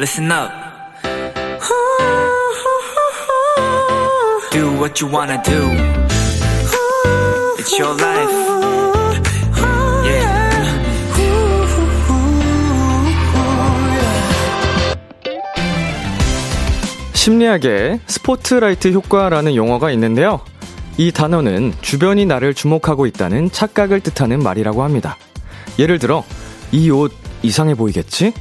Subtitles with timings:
[0.00, 0.50] listen up.
[4.50, 5.60] Do what you wanna do.
[7.58, 8.34] It's your life.
[10.06, 10.40] Yeah.
[17.12, 20.40] 심리학에 스포트라이트 효과라는 용어가 있는데요.
[20.96, 25.16] 이 단어는 주변이 나를 주목하고 있다는 착각을 뜻하는 말이라고 합니다.
[25.78, 26.24] 예를 들어,
[26.72, 27.12] 이 옷
[27.42, 28.32] 이상해 보이겠지?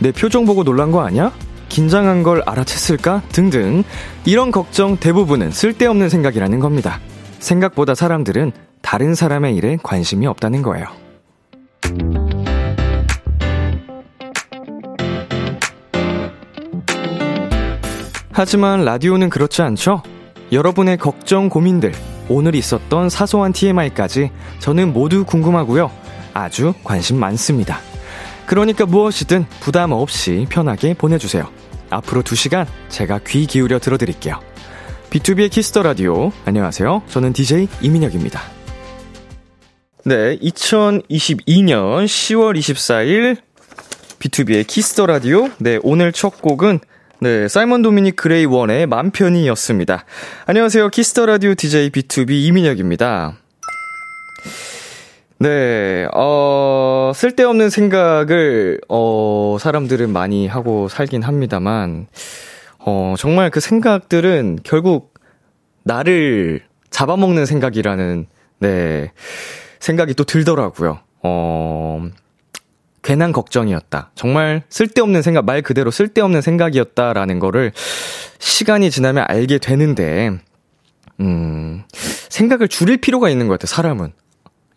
[0.00, 1.30] 내 표정 보고 놀란 거 아니야?
[1.68, 3.22] 긴장한 걸 알아챘을까?
[3.28, 3.84] 등등.
[4.24, 7.00] 이런 걱정 대부분은 쓸데없는 생각이라는 겁니다.
[7.38, 10.86] 생각보다 사람들은 다른 사람의 일에 관심이 없다는 거예요.
[18.32, 20.02] 하지만 라디오는 그렇지 않죠?
[20.50, 21.92] 여러분의 걱정, 고민들,
[22.28, 25.90] 오늘 있었던 사소한 TMI까지 저는 모두 궁금하고요.
[26.32, 27.80] 아주 관심 많습니다.
[28.50, 31.48] 그러니까 무엇이든 부담 없이 편하게 보내주세요.
[31.88, 34.40] 앞으로 2시간 제가 귀 기울여 들어드릴게요.
[35.10, 36.32] B2B의 키스터 라디오.
[36.46, 37.04] 안녕하세요.
[37.06, 38.40] 저는 DJ 이민혁입니다.
[40.04, 43.36] 네, 2022년 10월 24일
[44.18, 45.48] B2B의 키스터 라디오.
[45.58, 46.80] 네, 오늘 첫 곡은
[47.20, 50.04] 네, 사이먼 도미닉 그레이 원의 맘 편히였습니다.
[50.46, 50.88] 안녕하세요.
[50.88, 53.36] 키스터 라디오 DJ B2B 이민혁입니다.
[55.42, 62.08] 네, 어, 쓸데없는 생각을, 어, 사람들은 많이 하고 살긴 합니다만,
[62.78, 65.14] 어, 정말 그 생각들은 결국
[65.82, 68.26] 나를 잡아먹는 생각이라는,
[68.58, 69.12] 네,
[69.78, 70.98] 생각이 또 들더라고요.
[71.22, 72.06] 어,
[73.02, 74.10] 괜한 걱정이었다.
[74.14, 77.72] 정말 쓸데없는 생각, 말 그대로 쓸데없는 생각이었다라는 거를
[78.40, 80.38] 시간이 지나면 알게 되는데,
[81.20, 81.82] 음,
[82.28, 84.19] 생각을 줄일 필요가 있는 것 같아요, 사람은.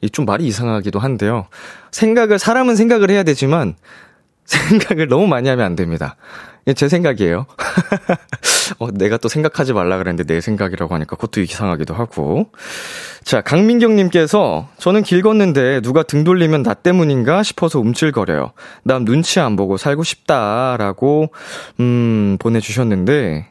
[0.09, 1.47] 좀 말이 이상하기도 한데요.
[1.91, 3.75] 생각을, 사람은 생각을 해야 되지만,
[4.45, 6.15] 생각을 너무 많이 하면 안 됩니다.
[6.75, 7.45] 제 생각이에요.
[8.79, 12.51] 어, 내가 또 생각하지 말라 그랬는데 내 생각이라고 하니까 그것도 이상하기도 하고.
[13.23, 18.53] 자, 강민경님께서 저는 길 걷는데 누가 등 돌리면 나 때문인가 싶어서 움찔거려요.
[18.83, 21.31] 남 눈치 안 보고 살고 싶다라고,
[21.81, 23.47] 음, 보내주셨는데,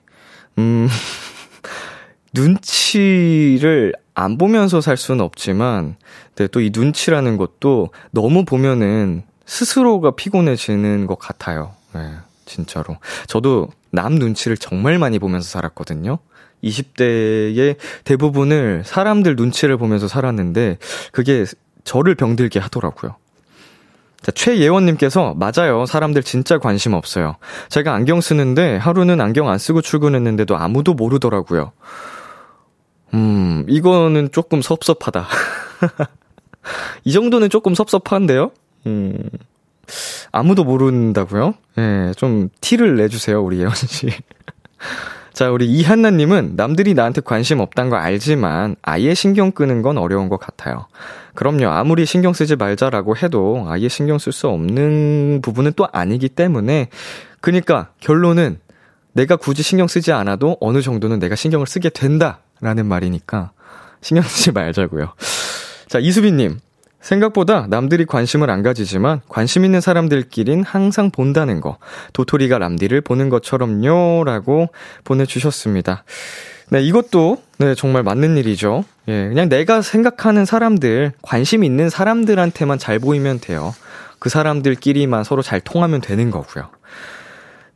[0.58, 0.88] 음,
[2.32, 5.96] 눈치를 안 보면서 살 수는 없지만,
[6.36, 11.72] 네, 또이 눈치라는 것도 너무 보면은 스스로가 피곤해지는 것 같아요.
[11.94, 12.10] 네.
[12.44, 12.98] 진짜로.
[13.26, 16.18] 저도 남 눈치를 정말 많이 보면서 살았거든요.
[16.62, 20.78] 20대의 대부분을 사람들 눈치를 보면서 살았는데,
[21.12, 21.44] 그게
[21.84, 23.16] 저를 병들게 하더라고요.
[24.22, 25.84] 자, 최예원님께서, 맞아요.
[25.84, 27.36] 사람들 진짜 관심 없어요.
[27.68, 31.72] 제가 안경 쓰는데 하루는 안경 안 쓰고 출근했는데도 아무도 모르더라고요.
[33.14, 35.26] 음, 이거는 조금 섭섭하다.
[37.04, 38.52] 이 정도는 조금 섭섭한데요?
[38.86, 39.18] 음.
[40.30, 41.54] 아무도 모른다고요?
[41.78, 44.08] 예, 네, 좀 티를 내주세요, 우리 예원 씨.
[45.32, 50.38] 자, 우리 이한나님은 남들이 나한테 관심 없단 거 알지만 아예 신경 끄는 건 어려운 것
[50.38, 50.86] 같아요.
[51.34, 56.88] 그럼요, 아무리 신경 쓰지 말자라고 해도 아예 신경 쓸 수 없는 부분은 또 아니기 때문에,
[57.40, 58.58] 그니까 결론은
[59.14, 63.50] 내가 굳이 신경 쓰지 않아도 어느 정도는 내가 신경을 쓰게 된다 라는 말이니까
[64.00, 65.12] 신경 쓰지 말자고요.
[65.88, 66.60] 자, 이수빈님.
[67.02, 71.78] 생각보다 남들이 관심을 안 가지지만 관심 있는 사람들끼린 항상 본다는 거.
[72.12, 74.22] 도토리가 람디를 보는 것처럼요.
[74.24, 74.68] 라고
[75.02, 76.04] 보내주셨습니다.
[76.70, 78.84] 네, 이것도, 네, 정말 맞는 일이죠.
[79.08, 83.74] 예, 그냥 내가 생각하는 사람들, 관심 있는 사람들한테만 잘 보이면 돼요.
[84.20, 86.70] 그 사람들끼리만 서로 잘 통하면 되는 거고요.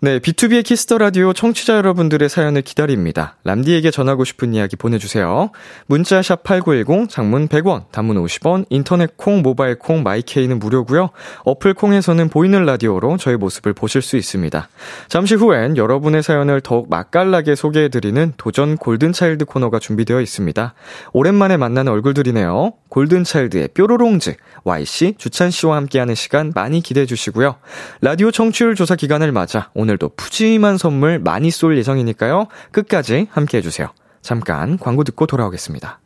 [0.07, 3.35] 네, B2B의 키스터 라디오 청취자 여러분들의 사연을 기다립니다.
[3.43, 5.51] 람디에게 전하고 싶은 이야기 보내주세요.
[5.87, 11.11] 문자 샵 #8910 장문 100원, 단문 50원, 인터넷 콩, 모바일 콩, 마이케이는 무료고요.
[11.45, 14.69] 어플 콩에서는 보이는 라디오로 저희 모습을 보실 수 있습니다.
[15.09, 20.75] 잠시 후엔 여러분의 사연을 더욱 맛깔나게 소개해드리는 도전 골든 차일드 코너가 준비되어 있습니다.
[21.15, 22.75] 오랜만에 만나는 얼굴들이네요.
[22.91, 27.57] 골든 차일드의 뾰로롱즈, Y씨, 주찬 씨와 함께하는 시간 많이 기대해 주시고요.
[28.03, 32.47] 라디오 청취율 조사 기간을 맞아 오늘 오늘도 푸짐한 선물 많이 쏠 예정이니까요.
[32.71, 33.89] 끝까지 함께 해주세요.
[34.23, 36.01] 잠깐 광고 듣고 돌아오겠습니다.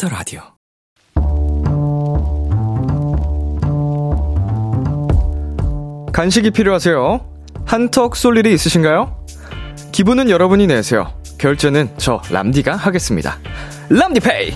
[0.00, 0.40] Kiss the Radio.
[6.12, 7.20] 간식이 필요하세요?
[7.66, 9.14] 한턱 쏠 일이 있으신가요?
[9.92, 11.12] 기분은 여러분이 내세요.
[11.38, 13.38] 결제는 저 람디가 하겠습니다.
[13.90, 14.54] 람디페이!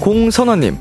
[0.00, 0.78] 공선아님,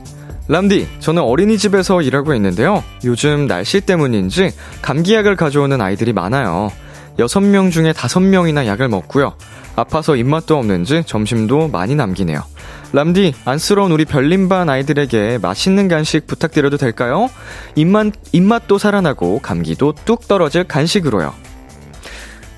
[0.47, 2.83] 람디, 저는 어린이집에서 일하고 있는데요.
[3.03, 4.51] 요즘 날씨 때문인지
[4.81, 6.71] 감기약을 가져오는 아이들이 많아요.
[7.17, 9.33] 6명 중에 5명이나 약을 먹고요.
[9.75, 12.43] 아파서 입맛도 없는지 점심도 많이 남기네요.
[12.91, 17.27] 람디, 안쓰러운 우리 별림반 아이들에게 맛있는 간식 부탁드려도 될까요?
[17.75, 21.33] 입맛, 입맛도 살아나고 감기도 뚝 떨어질 간식으로요.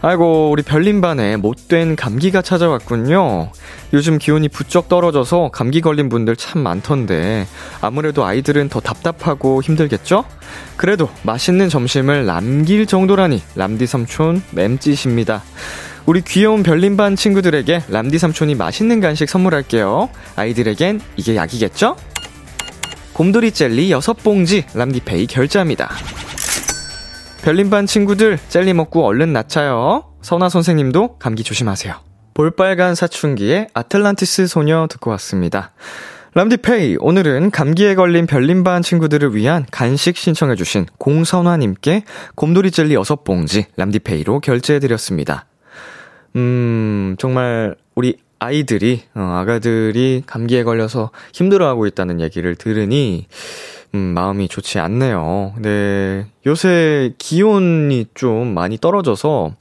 [0.08, 3.50] 아이고, 우리 별림반에 못된 감기가 찾아왔군요.
[3.92, 7.48] 요즘 기온이 부쩍 떨어져서 감기 걸린 분들 참 많던데,
[7.82, 10.24] 아무래도 아이들은 더 답답하고 힘들겠죠?
[10.78, 15.42] 그래도 맛있는 점심을 남길 정도라니, 람디 삼촌 맴짓입니다.
[16.06, 20.10] 우리 귀여운 별림반 친구들에게 람디 삼촌이 맛있는 간식 선물할게요.
[20.36, 21.96] 아이들에겐 이게 약이겠죠?
[23.14, 25.90] 곰돌이 젤리 6봉지 람디페이 결제합니다.
[27.46, 30.16] 별림반 친구들 젤리 먹고 얼른 낳자요.
[30.24, 31.94] 선아 선생님도 감기 조심하세요.
[32.34, 35.72] 볼빨간 사춘기의 아틀란티스 소녀 듣고 왔습니다.
[36.34, 45.46] 람디페이, 오늘은 감기에 걸린 별림반 친구들을 위한 간식 신청해주신 공선화님께 곰돌이 젤리 6봉지 람디페이로 결제해드렸습니다.
[46.36, 53.28] 음, 정말 우리 아이들이, 어, 아가들이 감기에 걸려서 힘들어하고 있다는 얘기를 들으니,
[53.96, 55.54] 음, 마음이 좋지 않네요.
[55.60, 56.28] 네.
[56.46, 59.56] 요새 기온이 좀 많이 떨어져서,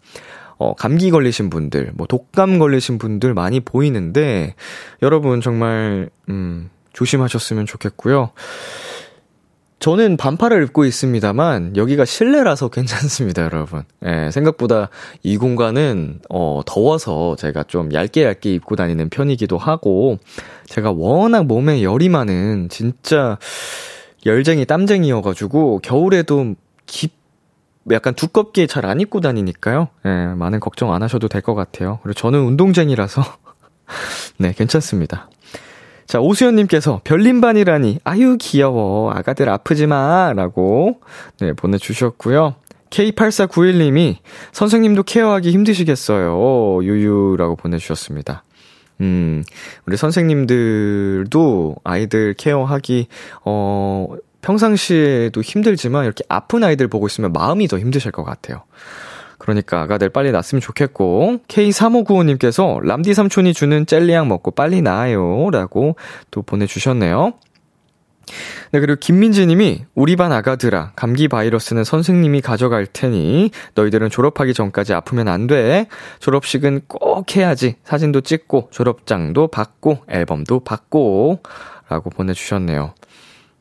[0.58, 4.56] 어, 감기 걸리신 분들, 뭐, 독감 걸리신 분들 많이 보이는데,
[5.02, 8.30] 여러분 정말, 음, 조심하셨으면 좋겠고요.
[9.80, 13.82] 저는 반팔을 입고 있습니다만 여기가 실내라서 괜찮습니다, 여러분.
[14.06, 14.88] 예, 생각보다
[15.22, 20.18] 이 공간은 어 더워서 제가 좀 얇게 얇게 입고 다니는 편이기도 하고
[20.68, 23.36] 제가 워낙 몸에 열이 많은 진짜
[24.26, 26.54] 열쟁이 땀쟁이여 가지고 겨울에도
[26.86, 27.12] 깊
[27.90, 29.88] 약간 두껍게 잘 안 입고 다니니까요.
[30.06, 31.98] 예, 많은 걱정 안 하셔도 될 것 같아요.
[32.02, 33.22] 그리고 저는 운동쟁이라서
[34.38, 35.28] 네, 괜찮습니다.
[36.06, 39.10] 자, 오수연님께서 별림반이라니, 아유, 귀여워.
[39.12, 40.32] 아가들 아프지 마.
[40.34, 41.00] 라고,
[41.40, 42.54] 네, 보내주셨고요.
[42.90, 44.16] K8491님이,
[44.52, 46.82] 선생님도 케어하기 힘드시겠어요.
[46.84, 48.44] 유유라고 보내주셨습니다.
[49.00, 49.44] 음,
[49.86, 53.08] 우리 선생님들도 아이들 케어하기,
[53.44, 54.08] 어,
[54.40, 58.62] 평상시에도 힘들지만 이렇게 아픈 아이들 보고 있으면 마음이 더 힘드실 것 같아요.
[59.38, 65.50] 그러니까 아가들 빨리 났으면 좋겠고, K3595님께서 람디 삼촌이 주는 젤리약 먹고 빨리 나아요.
[65.50, 65.96] 라고
[66.30, 67.34] 또 보내주셨네요.
[68.72, 74.94] 네, 그리고 김민지 님이 우리 반 아가들아, 감기 바이러스는 선생님이 가져갈 테니 너희들은 졸업하기 전까지
[74.94, 75.86] 아프면 안 돼.
[76.20, 77.76] 졸업식은 꼭 해야지.
[77.84, 81.42] 사진도 찍고 졸업장도 받고 앨범도 받고
[81.88, 82.94] 라고 보내주셨네요.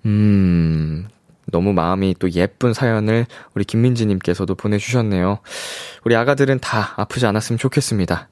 [0.06, 1.08] 음,
[1.52, 5.40] 너무 마음이 또 예쁜 사연을 우리 김민지님께서도 보내주셨네요.
[6.04, 8.30] 우리 아가들은 다 아프지 않았으면 좋겠습니다.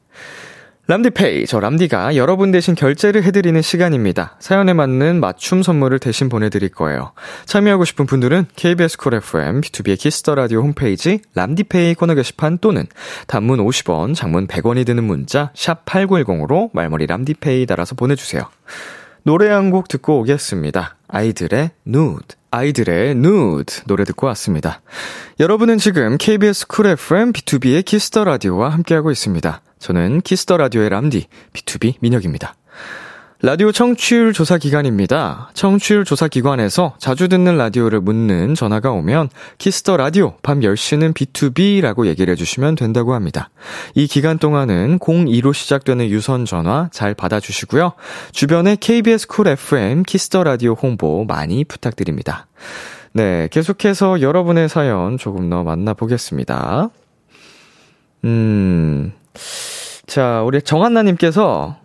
[0.88, 4.36] 람디페이, 저 람디가 여러분 대신 결제를 해드리는 시간입니다.
[4.40, 7.14] 사연에 맞는 맞춤 선물을 대신 보내드릴 거예요.
[7.46, 12.88] 참여하고 싶은 분들은 KBS 콜 FM, B2B의 키스터 라디오 홈페이지 람디페이 코너 게시판 또는
[13.28, 18.44] 단문 50원, 장문 100원이 드는 문자 샵 8910으로 말머리 람디페이 달아서 보내주세요.
[19.24, 20.98] 노래 한 곡 듣고 오겠습니다.
[21.08, 22.36] 아이들의 누드.
[22.50, 24.82] 아이들의 누드 노래 듣고 왔습니다.
[25.40, 29.62] 여러분은 지금 KBS 쿨 FM B2B의 키스터 라디오와 함께하고 있습니다.
[29.82, 32.56] 저는 키스터 라디오의 람디 B2B 민혁입니다.
[33.44, 35.50] 라디오 청취율 조사 기간입니다.
[35.56, 42.32] 청취율 조사 기관에서 자주 듣는 라디오를 묻는 전화가 오면 키스터 라디오 밤 10시는 B2B라고 얘기를
[42.34, 43.50] 해주시면 된다고 합니다.
[43.96, 47.94] 이 기간 동안은 02로 시작되는 유선 전화 잘 받아주시고요.
[48.32, 52.46] 주변에 KBS Cool FM Kiss the Radio 홍보 많이 부탁드립니다.
[53.12, 56.92] 네, 계속해서 여러분의 사연 조금 더 만나보겠습니다.
[58.24, 59.14] 음,
[60.08, 61.78] 자, 우리 정한나님께서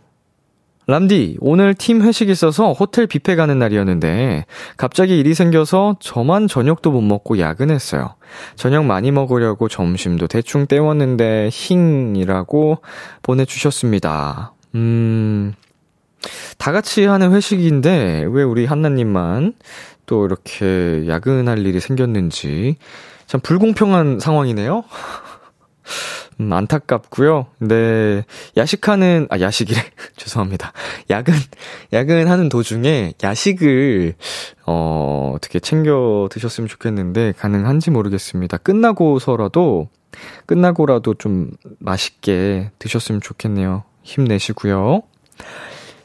[0.88, 7.00] 람디, 오늘 팀 회식 있어서 호텔 뷔페 가는 날이었는데, 갑자기 일이 생겨서 저만 저녁도 못
[7.00, 8.14] 먹고 야근했어요.
[8.54, 12.78] 저녁 많이 먹으려고 점심도 대충 때웠는데, 힝이라고
[13.22, 14.54] 보내주셨습니다.
[14.76, 15.54] 음,
[16.56, 19.54] 다 같이 하는 회식인데, 왜 우리 한나님만
[20.06, 22.76] 또 이렇게 야근할 일이 생겼는지,
[23.26, 24.84] 참 불공평한 상황이네요?
[26.40, 27.46] 음, 안타깝고요.
[27.60, 28.24] 네,
[28.56, 29.80] 야식하는 아 야식이래
[30.16, 30.72] 죄송합니다.
[31.10, 31.34] 야근
[31.92, 34.14] 야근하는 도중에 야식을
[34.66, 38.58] 어 어떻게 챙겨 드셨으면 좋겠는데 가능한지 모르겠습니다.
[38.58, 39.88] 끝나고서라도
[40.46, 43.84] 끝나고라도 좀 맛있게 드셨으면 좋겠네요.
[44.02, 45.02] 힘내시고요.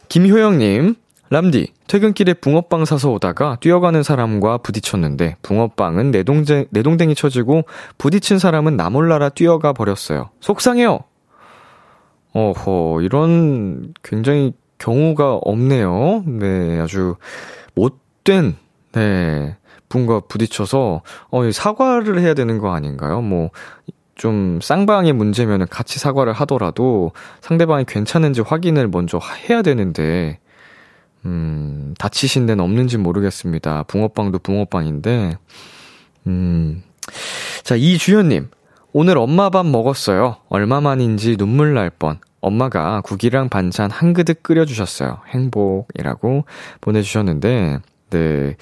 [0.09, 0.95] 김효영님,
[1.29, 7.63] 람디, 퇴근길에 붕어빵 사서 오다가 뛰어가는 사람과 부딪혔는데 붕어빵은 내동댕, 내동댕이 쳐지고
[7.97, 10.29] 부딪힌 사람은 나 몰라라 뛰어가 버렸어요.
[10.39, 10.99] 속상해요!
[12.31, 16.23] 어허, 이런 굉장히 경우가 없네요.
[16.27, 17.17] 네, 아주
[17.75, 18.55] 못된,
[18.93, 19.57] 네,
[19.89, 23.19] 분과 부딪혀서, 어, 사과를 해야 되는 거 아닌가요?
[23.19, 23.49] 뭐,
[24.15, 29.19] 좀 쌍방의 문제면 같이 사과를 하더라도 상대방이 괜찮은지 확인을 먼저
[29.49, 30.39] 해야 되는데,
[31.25, 33.83] 음, 다치신 데는 없는지 모르겠습니다.
[33.83, 35.37] 붕어빵도 붕어빵인데,
[36.27, 36.83] 음.
[37.63, 38.49] 자, 이주연님.
[38.93, 40.37] 오늘 엄마 밥 먹었어요.
[40.49, 42.19] 얼마만인지 눈물 날 뻔.
[42.41, 45.19] 엄마가 국이랑 반찬 한 그릇 끓여주셨어요.
[45.27, 46.45] 행복이라고
[46.81, 48.57] 보내주셨는데, 네.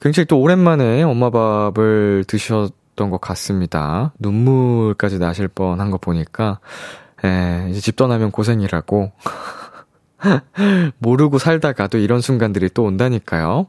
[0.00, 4.12] 굉장히 또 오랜만에 엄마 밥을 드셨던 것 같습니다.
[4.18, 6.58] 눈물까지 나실 뻔한 거 보니까,
[7.24, 9.12] 에, 이제 집 떠나면 고생이라고.
[10.98, 13.66] 모르고 살다가 또 이런 순간들이 또 온다니까요.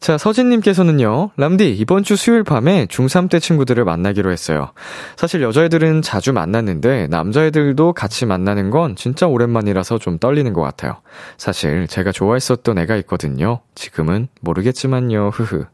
[0.00, 4.72] 자, 서진님께서는요, 람디, 이번 주 수요일 밤에 중3 때 친구들을 만나기로 했어요.
[5.16, 10.96] 사실 여자애들은 자주 만났는데, 남자애들도 같이 만나는 건 진짜 오랜만이라서 좀 떨리는 것 같아요.
[11.36, 13.60] 사실 제가 좋아했었던 애가 있거든요.
[13.74, 15.66] 지금은 모르겠지만요, 흐흐.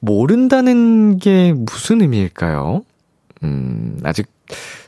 [0.00, 2.82] 모른다는 게 무슨 의미일까요?
[3.44, 4.26] 음, 아직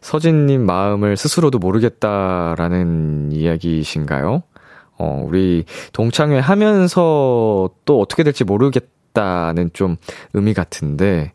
[0.00, 4.42] 서진님 마음을 스스로도 모르겠다라는 이야기이신가요?
[4.98, 9.96] 어, 우리 동창회 하면서 또 어떻게 될지 모르겠다는 좀
[10.32, 11.32] 의미 같은데,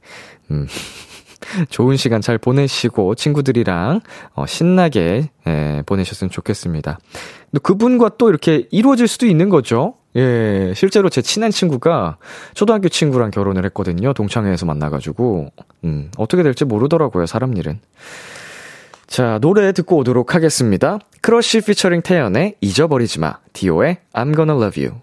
[0.51, 0.67] 음,
[1.69, 4.01] 좋은 시간 잘 보내시고 친구들이랑
[4.34, 7.00] 어, 신나게 예, 보내셨으면 좋겠습니다.
[7.51, 9.96] 근데 그분과 또 이렇게 이루어질 수도 있는 거죠.
[10.17, 12.17] 예, 실제로 제 친한 친구가
[12.55, 14.13] 초등학교 친구랑 결혼을 했거든요.
[14.13, 15.51] 동창회에서 만나가지고
[15.83, 17.27] 음, 어떻게 될지 모르더라고요.
[17.27, 17.79] 사람 일은.
[19.05, 21.00] 자, 노래 듣고 오도록 하겠습니다.
[21.21, 23.38] 크러쉬 피처링 태연의 잊어버리지 마.
[23.53, 25.00] 디오의 I'm gonna love you.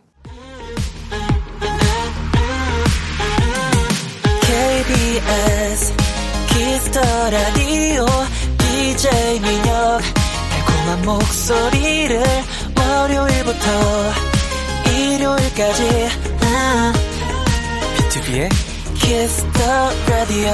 [4.43, 5.95] KBS
[6.49, 8.05] 키스터 라디오
[8.59, 10.01] DJ 민혁
[10.51, 12.23] 달콤한 목소리를
[12.77, 14.34] 월요일부터
[15.25, 15.83] 일요일까지
[17.97, 18.49] 비투비의
[18.95, 19.59] 키스터
[20.07, 20.51] 라디오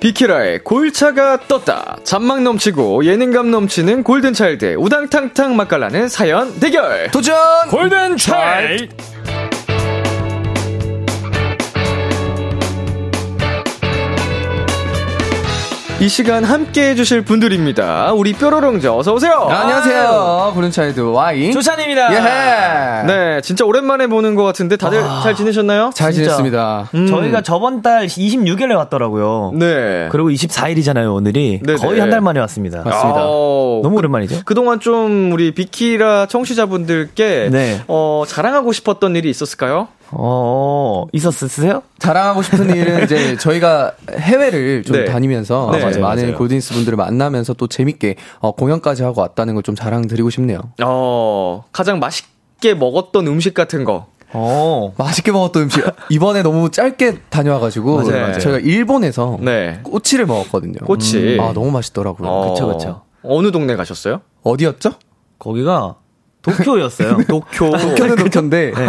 [0.00, 1.96] 비키라의 골차가 떴다.
[2.02, 7.10] 잔망 넘치고 예능감 넘치는 골든차일드 우당탕탕 맛깔나는 사연 대결.
[7.12, 7.36] 도전!
[7.70, 9.21] 골든차일드.
[16.02, 18.12] 이 시간 함께 해주실 분들입니다.
[18.14, 19.34] 우리 뾰로롱저 어서오세요.
[19.48, 20.50] 아, 안녕하세요.
[20.52, 21.52] 고른차이드 와인.
[21.52, 22.12] 조찬입니다.
[22.12, 23.06] 예.
[23.06, 25.92] 네, 진짜 오랜만에 보는 것 같은데 다들 잘 지내셨나요?
[25.94, 26.30] 잘 진짜.
[26.30, 26.88] 지냈습니다.
[26.96, 27.06] 음.
[27.06, 29.52] 저희가 저번 달 26일에 왔더라고요.
[29.54, 30.08] 네.
[30.10, 31.60] 그리고 24일이잖아요, 오늘이.
[31.64, 31.78] 네네.
[31.78, 32.82] 거의 한 달 만에 왔습니다.
[32.84, 33.20] 맞습니다.
[33.20, 34.40] 아오, 너무 오랜만이죠?
[34.44, 37.80] 그동안 좀 우리 비키라 청취자분들께 네.
[37.86, 39.86] 어, 자랑하고 싶었던 일이 있었을까요?
[40.12, 41.82] 어, 있었으세요?
[41.98, 45.04] 자랑하고 싶은 일은 이제 저희가 해외를 좀 네.
[45.06, 45.78] 다니면서 네.
[45.82, 46.36] 맞아요, 많은 맞아요.
[46.38, 50.58] 골든스 분들을 만나면서 또 재밌게 어, 공연까지 하고 왔다는 걸 좀 자랑드리고 싶네요.
[50.82, 54.06] 어, 가장 맛있게 먹었던 음식 같은 거.
[54.32, 54.92] 어.
[54.98, 58.38] 맛있게 먹었던 음식 이번에 너무 짧게 다녀와가지고 맞아요, 맞아요.
[58.40, 59.78] 저희가 일본에서 네.
[59.84, 60.78] 꼬치를 먹었거든요.
[60.84, 61.38] 꼬치.
[61.40, 62.28] 아 너무 맛있더라고요.
[62.28, 63.02] 어, 그쵸, 그쵸.
[63.22, 64.20] 어느 동네 가셨어요?
[64.42, 64.92] 어디였죠?
[65.38, 65.96] 거기가
[66.42, 67.18] 도쿄였어요.
[67.28, 67.70] 도쿄.
[67.70, 68.86] 도쿄는 도쿄인데 네.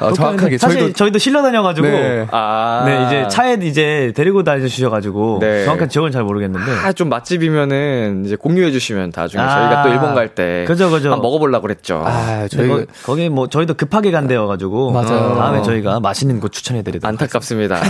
[0.00, 1.86] 어, 정확하게 사실 저희도 저희도 실려 다녀가지고.
[1.86, 2.00] 네.
[2.00, 2.26] 네.
[2.32, 3.06] 아.
[3.06, 5.38] 이제 차에 이제 데리고 다니셔가지고.
[5.40, 5.64] 네.
[5.64, 6.70] 정확한 지역은 잘 모르겠는데.
[6.72, 9.48] 아, 좀 맛집이면은 이제 공유해 주시면 나중에 아.
[9.48, 10.64] 저희가 또 일본 갈 때.
[10.66, 11.10] 그죠, 그죠.
[11.12, 12.02] 한번 먹어보려고 그랬죠.
[12.04, 14.90] 아 근데 저희 거, 거기 뭐 저희도 급하게 간대여가지고.
[14.90, 15.36] 맞아요.
[15.36, 17.08] 다음에 저희가 맛있는 곳 추천해드리도록.
[17.08, 17.80] 안타깝습니다.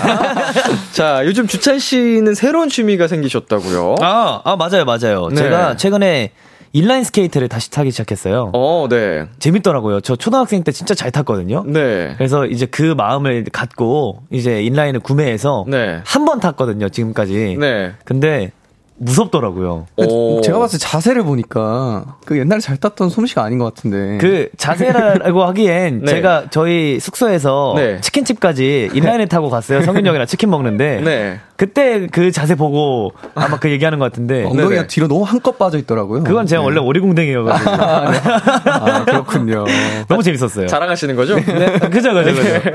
[0.93, 3.97] 자, 요즘 주찬 씨는 새로운 취미가 생기셨다고요?
[4.03, 5.29] 아, 아, 맞아요, 맞아요.
[5.31, 5.37] 네.
[5.37, 6.33] 제가 최근에
[6.77, 8.51] 인라인 스케이트를 다시 타기 시작했어요.
[8.53, 9.25] 어, 네.
[9.39, 10.03] 재밌더라고요.
[10.03, 11.65] 저 초등학생 때 진짜 잘 탔거든요.
[11.67, 12.13] 네.
[12.19, 16.01] 그래서 이제 그 마음을 갖고 이제 인라인을 구매해서 네.
[16.05, 17.57] 한번 탔거든요, 지금까지.
[17.59, 17.93] 네.
[18.05, 18.53] 근데
[18.99, 19.87] 무섭더라고요.
[19.97, 20.41] 오.
[20.43, 24.19] 제가 봤을 때 자세를 보니까 그 옛날에 잘 탔던 솜씨가 아닌 것 같은데.
[24.19, 26.07] 그 자세라고 하기엔 네.
[26.07, 28.01] 제가 저희 숙소에서 네.
[28.01, 29.83] 치킨집까지 인라인을 타고 갔어요.
[29.83, 31.41] 성윤 형이랑 치킨 먹는데 네.
[31.57, 34.87] 그때 그 자세 보고 아마 그 얘기하는 것 같은데 엉덩이가 네네.
[34.89, 36.23] 뒤로 너무 한껏 빠져 있더라고요.
[36.25, 36.67] 그건 제가 네.
[36.67, 39.65] 원래 오리궁뎅이여가지고 아, 그렇군요.
[40.09, 40.67] 너무 재밌었어요.
[40.67, 41.37] 자랑하시는 거죠?
[41.37, 42.71] 네, 그죠, 그죠, 그죠.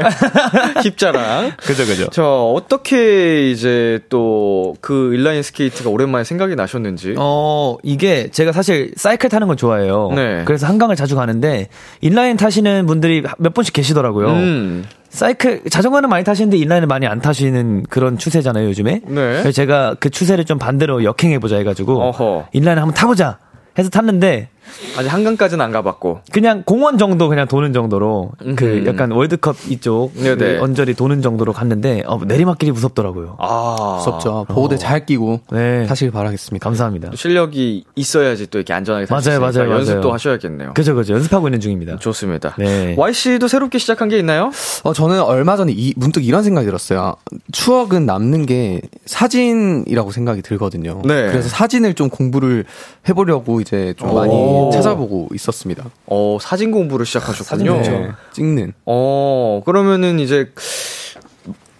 [0.83, 1.51] 힙자랑.
[1.57, 2.07] 그죠, 그죠.
[2.11, 7.15] 저, 어떻게 이제 또 그 인라인 스케이트가 오랜만에 생각이 나셨는지.
[7.17, 10.11] 어, 이게 제가 사실 사이클 타는 걸 좋아해요.
[10.15, 10.43] 네.
[10.45, 11.67] 그래서 한강을 자주 가는데
[12.01, 14.27] 인라인 타시는 분들이 몇 분씩 계시더라고요.
[14.27, 14.85] 음.
[15.11, 19.01] 사이클 자전거는 많이 타시는데 인라인을 많이 안 타시는 그런 추세잖아요 요즘에.
[19.05, 19.13] 네.
[19.13, 22.47] 그래서 제가 그 추세를 좀 반대로 역행해 보자 해가지고 어허.
[22.53, 23.37] 인라인을 한번 타보자
[23.77, 24.49] 해서 탔는데
[24.97, 26.21] 아직 한강까지는 안 가봤고.
[26.31, 28.87] 그냥 공원 정도 그냥 도는 정도로 그 음흠.
[28.87, 30.35] 약간 월드컵 이쪽 네네.
[30.35, 33.37] 그 언저리 도는 정도로 갔는데 어, 내리막길이 무섭더라고요.
[33.39, 33.95] 아.
[33.97, 34.45] 무섭죠.
[34.49, 35.85] 보호대 잘 끼고 네.
[35.85, 36.63] 타시길 바라겠습니다.
[36.63, 37.09] 감사합니다.
[37.11, 40.13] 또 실력이 있어야지 또 이렇게 안전하게 탈수 맞아요, 있으니까 맞아요, 연습도 맞아요.
[40.13, 40.73] 하셔야겠네요.
[40.73, 41.97] 그죠 그죠 연습하고 있는 중입니다.
[41.97, 42.55] 좋습니다.
[42.57, 42.95] 네.
[42.97, 44.51] Y 씨도 새롭게 시작한 게 있나요?
[44.83, 47.15] 어, 저는 얼마 전에 이, 문득 이런 생각이 들었어요.
[47.51, 51.01] 추억은 남는 게 사진이라고 생각이 들거든요.
[51.05, 51.27] 네.
[51.27, 52.65] 그래서 사진을 좀 공부를
[53.07, 54.69] 해보려고 이제 좀 많이 오.
[54.71, 55.85] 찾아보고 있었습니다.
[56.07, 57.81] 어, 사진 공부를 시작하셨군요.
[57.81, 58.09] 네.
[58.33, 58.73] 찍는.
[58.85, 60.51] 어, 그러면은 이제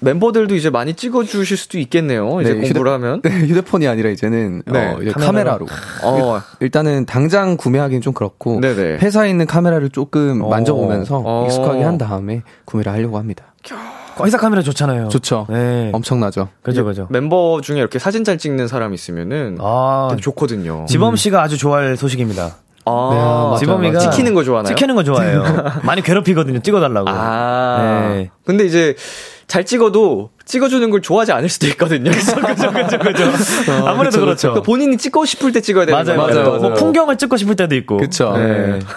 [0.03, 2.41] 멤버들도 이제 많이 찍어주실 수도 있겠네요.
[2.41, 3.21] 이제 네, 공부를 휴대- 하면.
[3.21, 5.67] 네, 휴대폰이 아니라 이제는 네, 어, 이제 카메라로.
[5.67, 5.67] 카메라로.
[6.33, 8.97] 어, 일단은 당장 구매하기는 좀 그렇고 네네.
[8.97, 10.49] 회사에 있는 카메라를 조금 어.
[10.49, 11.45] 만져보면서 어.
[11.45, 13.53] 익숙하게 한 다음에 구매를 하려고 합니다.
[14.23, 15.09] 회사 카메라 좋잖아요.
[15.09, 15.47] 좋죠.
[15.49, 15.89] 네.
[15.93, 16.49] 엄청나죠.
[16.61, 17.07] 그죠 그죠.
[17.09, 20.85] 멤버 중에 이렇게 사진 잘 찍는 사람 있으면은 아 되게 좋거든요.
[20.87, 22.55] 지범 씨가 아주 좋아할 소식입니다.
[22.83, 23.99] 아, 네, 맞아요, 지범이가.
[23.99, 24.73] 찍히는 거 좋아하나요?
[24.73, 25.43] 찍히는 거 좋아해요.
[25.83, 26.61] 많이 괴롭히거든요.
[26.61, 27.07] 찍어달라고.
[27.09, 28.09] 아.
[28.13, 28.31] 네.
[28.43, 28.95] 근데 이제
[29.45, 32.09] 잘 찍어도 찍어주는 걸 좋아하지 않을 수도 있거든요.
[32.09, 33.23] 그래서 그죠 그죠 그죠.
[33.85, 34.47] 아무래도 그쵸, 그렇죠.
[34.49, 36.33] 그러니까 본인이 찍고 싶을 때 찍어야 되는 맞아요, 거예요.
[36.33, 36.35] 맞아요.
[36.47, 36.73] 맞아요, 뭐 맞아요.
[36.75, 37.97] 풍경을 찍고 싶을 때도 있고.
[37.97, 38.35] 그쵸.
[38.35, 38.79] 네.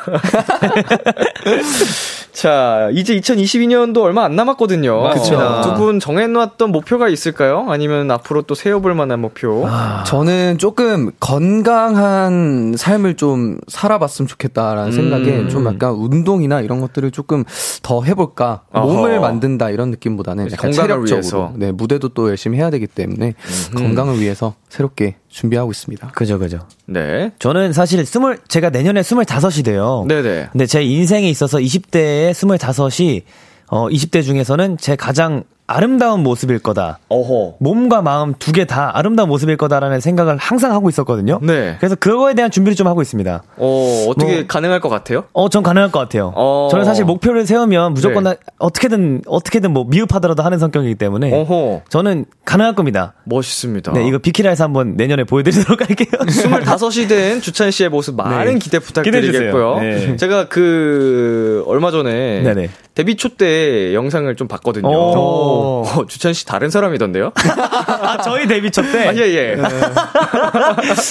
[2.45, 5.01] 자, 이제 2022년도 얼마 안 남았거든요.
[5.01, 5.63] 맞습니다.
[5.63, 7.65] 두분 정해놓았던 목표가 있을까요?
[7.71, 9.67] 아니면 앞으로 또 세워볼 만한 목표?
[10.05, 17.45] 저는 조금 건강한 삶을 좀 살아봤으면 좋겠다라는 생각에 좀 약간 운동이나 이런 것들을 조금
[17.83, 18.93] 더 해볼까 어허.
[18.93, 21.53] 몸을 만든다 이런 느낌보다는 약간 건강을 체력적으로 위해서.
[21.57, 23.33] 네 무대도 또 열심히 해야 되기 때문에
[23.75, 26.13] 건강을 위해서 새롭게 준비하고 있습니다.
[26.13, 26.61] 그죠 그죠.
[26.87, 27.33] 네.
[27.41, 30.05] 저는 사실 스물 제가 내년에 스물다섯이 돼요.
[30.07, 30.51] 네네.
[30.53, 33.23] 근데 제 인생에 있어서 20대에 스물다섯이
[33.67, 36.99] 어 20대 중에서는 제 가장 아름다운 모습일 거다.
[37.09, 37.55] 어허.
[37.59, 41.39] 몸과 마음 두 개 다 아름다운 모습일 거다라는 생각을 항상 하고 있었거든요.
[41.43, 41.77] 네.
[41.81, 43.43] 그래서 그거에 대한 준비를 좀 하고 있습니다.
[43.57, 45.25] 어, 어떻게 뭐- 가능할 것 같아요?
[45.33, 46.33] 어, 전 가능할 것 같아요.
[46.37, 46.69] 어.
[46.71, 48.31] 저는 사실 목표를 세우면 무조건 네.
[48.31, 51.83] 나- 어떻게든 어떻게든 뭐 미흡하더라도 하는 성격이기 때문에 어허.
[51.89, 53.15] 저는 가능할 겁니다.
[53.25, 53.93] 멋있습니다.
[53.93, 56.09] 네, 이거 비키라에서 한번 내년에 보여드리도록 할게요.
[56.21, 58.59] 25이 된 주찬 씨의 모습 많은 네.
[58.59, 59.79] 기대 부탁드리겠고요.
[59.81, 60.17] 네.
[60.17, 62.69] 제가 그 얼마 전에 네네.
[62.95, 64.87] 데뷔 초 때 영상을 좀 봤거든요.
[64.89, 65.54] 오.
[65.55, 67.33] 어, 주찬 씨 다른 사람이던데요?
[67.35, 69.09] 아, 저희 데뷔 첫 때.
[69.09, 69.57] 아, 예, 예.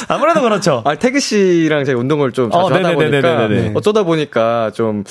[0.08, 0.82] 아무래도 그렇죠.
[0.86, 3.72] 아, 태그 씨랑 제가 운동을 좀 자주 어, 하다 보니까 네네네네네네.
[3.76, 5.04] 어쩌다 보니까 좀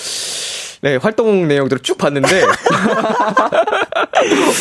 [0.83, 2.43] 네, 활동 내용들을 쭉 봤는데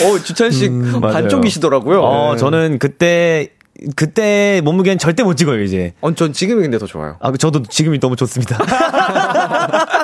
[0.05, 1.13] 어, 주찬 씨 맞아요.
[1.13, 2.01] 반쪽이시더라고요.
[2.03, 3.49] 어, 저는 그때
[3.95, 5.93] 그때 몸무게는 절대 못 찍어요, 이제.
[6.01, 7.17] 어, 전 지금이 근데 더 좋아요.
[7.19, 8.57] 아, 저도 지금이 너무 좋습니다.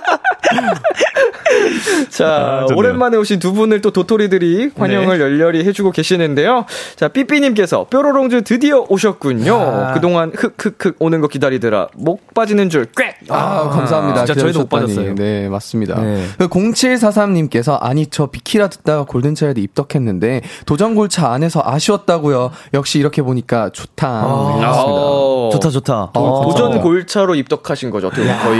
[2.10, 2.76] 자, 아.
[2.76, 6.65] 오랜만에 오신 두 분을 또 도토리들이 환영을 열렬히 해주고 계시는데요.
[6.96, 9.54] 자, 삐삐님께서 뾰로롱즈 드디어 오셨군요.
[9.56, 9.93] 아.
[9.93, 11.88] 그동안 흑흑흑 오는 거 기다리더라.
[11.96, 13.15] 목 빠지는 줄 꽥!
[13.30, 14.26] 아, 감사합니다.
[14.26, 14.70] 진짜 저희도 못.
[14.70, 15.15] 받았어요.
[15.15, 16.00] 네, 맞습니다.
[16.02, 16.26] 네.
[16.38, 22.52] 그 0743님께서 아니 저 비키라 듣다가 골든차일드 입덕했는데 도전골차 안에서 아쉬웠다고요.
[22.74, 24.22] 역시 이렇게 보니까 좋다.
[24.22, 24.72] 네, 맞습니다.
[24.84, 26.12] 어, 좋다, 좋다.
[26.13, 26.84] 어, 도전 감사합니다.
[26.84, 28.60] 골차로 입덕하신 거죠, 어떻게 보면 거의.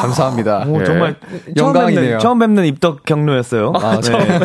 [0.00, 0.64] 감사합니다.
[0.68, 0.84] 오, 예.
[0.84, 1.16] 정말
[1.56, 2.18] 영광이네요.
[2.18, 3.72] 처음 뵙는 입덕 경로였어요.
[3.76, 4.38] 아, 네.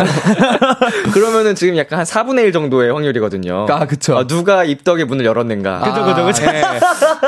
[1.14, 3.66] 그러면은 지금 약간 한 4분의 1 정도의 확률이거든요.
[3.70, 4.18] 아, 그쵸.
[4.18, 5.80] 아, 누가 입덕의 문을 열었는가.
[5.80, 6.46] 그죠, 그죠, 그죠.
[6.52, 6.62] 네.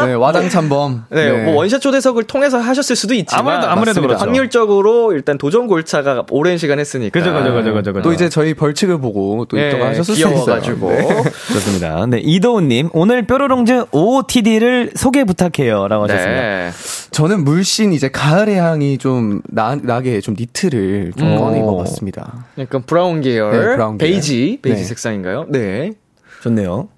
[0.07, 1.05] 네, 와장참범.
[1.09, 4.01] 네, 뭐 원샷 초대석을 통해서 하셨을 수도 있지만 아무래도- 아무래도.
[4.01, 4.19] 그렇죠.
[4.23, 7.17] 확률적으로 일단 도전 골차가 오랜 시간 했으니까.
[7.19, 8.01] 그죠, 그죠, 그죠, 그죠.
[8.01, 10.33] 또 이제 저희 벌칙을 보고 또 네, 입덕을 하셨을 수 있어요.
[10.33, 10.89] 귀여워가지고.
[10.91, 11.07] 네.
[11.53, 12.05] 좋습니다.
[12.07, 15.87] 네, 이도훈님, 오늘 뾰로롱즈 OOTD를 소개 부탁해요.
[15.87, 16.41] 라고 하셨습니다.
[16.41, 16.69] 네.
[17.11, 22.45] 저는 물씬 이제 가을의 향이 좀 나, 나게 좀 니트를 좀 꺼내 입어봤습니다.
[22.57, 23.97] 약간 브라운 계열, 네, 브라운.
[23.97, 24.87] 베이지, 베이지 네.
[24.87, 25.45] 색상인가요?
[25.49, 25.91] 네.
[26.43, 26.89] 좋네요.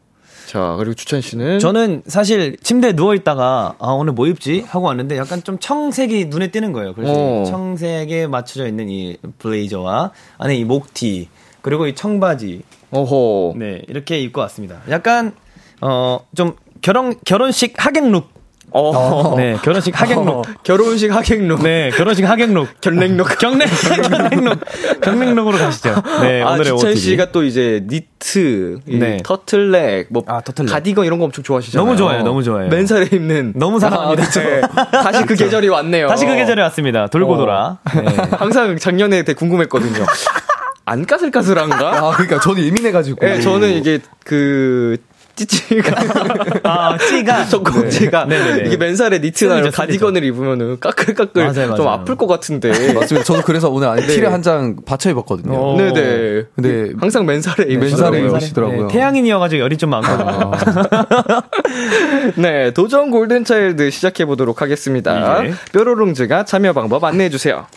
[0.47, 4.61] 자, 그리고 주찬 씨는 저는 사실 침대에 누워 있다가, 아, 오늘 뭐 입지?
[4.67, 6.93] 하고 왔는데 약간 좀 청색이 눈에 띄는 거예요.
[6.93, 7.43] 그래서 어.
[7.43, 11.29] 이 청색에 맞춰져 있는 이 블레이저와 안에 이 목티,
[11.61, 13.55] 그리고 이 청바지, 어호.
[13.57, 14.81] 네, 이렇게 입고 왔습니다.
[14.89, 15.33] 약간,
[15.79, 18.40] 어, 좀 결혼, 결혼식 하객룩.
[18.73, 19.35] 어.
[19.37, 20.63] 네, 결혼식 하객룩.
[20.63, 21.61] 결혼식 하객룩.
[21.63, 22.81] 네, 결혼식 하객룩.
[22.81, 23.37] 견랭룩.
[23.39, 24.59] 경냉, 경냉룩.
[25.01, 25.95] 경냉룩으로 가시죠.
[26.21, 26.95] 네, 아, 오늘의 OOTD.
[26.95, 29.17] 씨가 또 이제 니트, 이 네.
[29.23, 30.71] 터틀넥, 뭐 아, 터틀넥.
[30.71, 31.85] 가디건 이런 거 엄청 좋아하시잖아요.
[31.85, 32.69] 너무 좋아요, 너무 좋아해요.
[32.69, 33.53] 맨살에 입는.
[33.55, 34.23] 너무 사랑합니다.
[34.23, 34.61] 아, 네.
[34.91, 36.07] 다시 그 계절이 왔네요.
[36.07, 37.07] 다시 그 계절에 왔습니다.
[37.07, 37.37] 돌고 어.
[37.37, 37.77] 돌아.
[37.93, 38.03] 네.
[38.37, 40.05] 항상 작년에 되게 궁금했거든요.
[40.85, 41.97] 안 까슬까슬한가?
[41.97, 43.25] 아, 그러니까 저도 예민해가지고.
[43.25, 44.97] 네, 저는 이게 그
[45.47, 45.95] 찌찌가
[46.63, 47.45] 아, 찌가.
[47.49, 48.67] 젖꼭지가 네네네.
[48.67, 51.99] 이게 맨살에 니트나 쓸리죠, 가디건을 입으면은 까끌까끌 맞아요, 좀 맞아요.
[52.01, 52.69] 아플 것 같은데.
[52.93, 53.23] 맞습니다.
[53.23, 54.07] 저도 그래서 오늘 안에 네.
[54.07, 55.53] 티를 한 장 받쳐 입었거든요.
[55.55, 55.77] 어.
[55.77, 56.45] 네네.
[56.55, 58.29] 근데 항상 맨살에 맨살에 입으시더라고요.
[58.29, 58.87] 입으시더라고요.
[58.87, 60.51] 네, 태양인이어가지고 열이 좀 많거든요.
[62.37, 65.41] 네, 도전 골든 차일드 시작해 보도록 하겠습니다.
[65.43, 65.53] 네.
[65.73, 67.67] 뾰로롱즈가 참여 방법 안내해 주세요.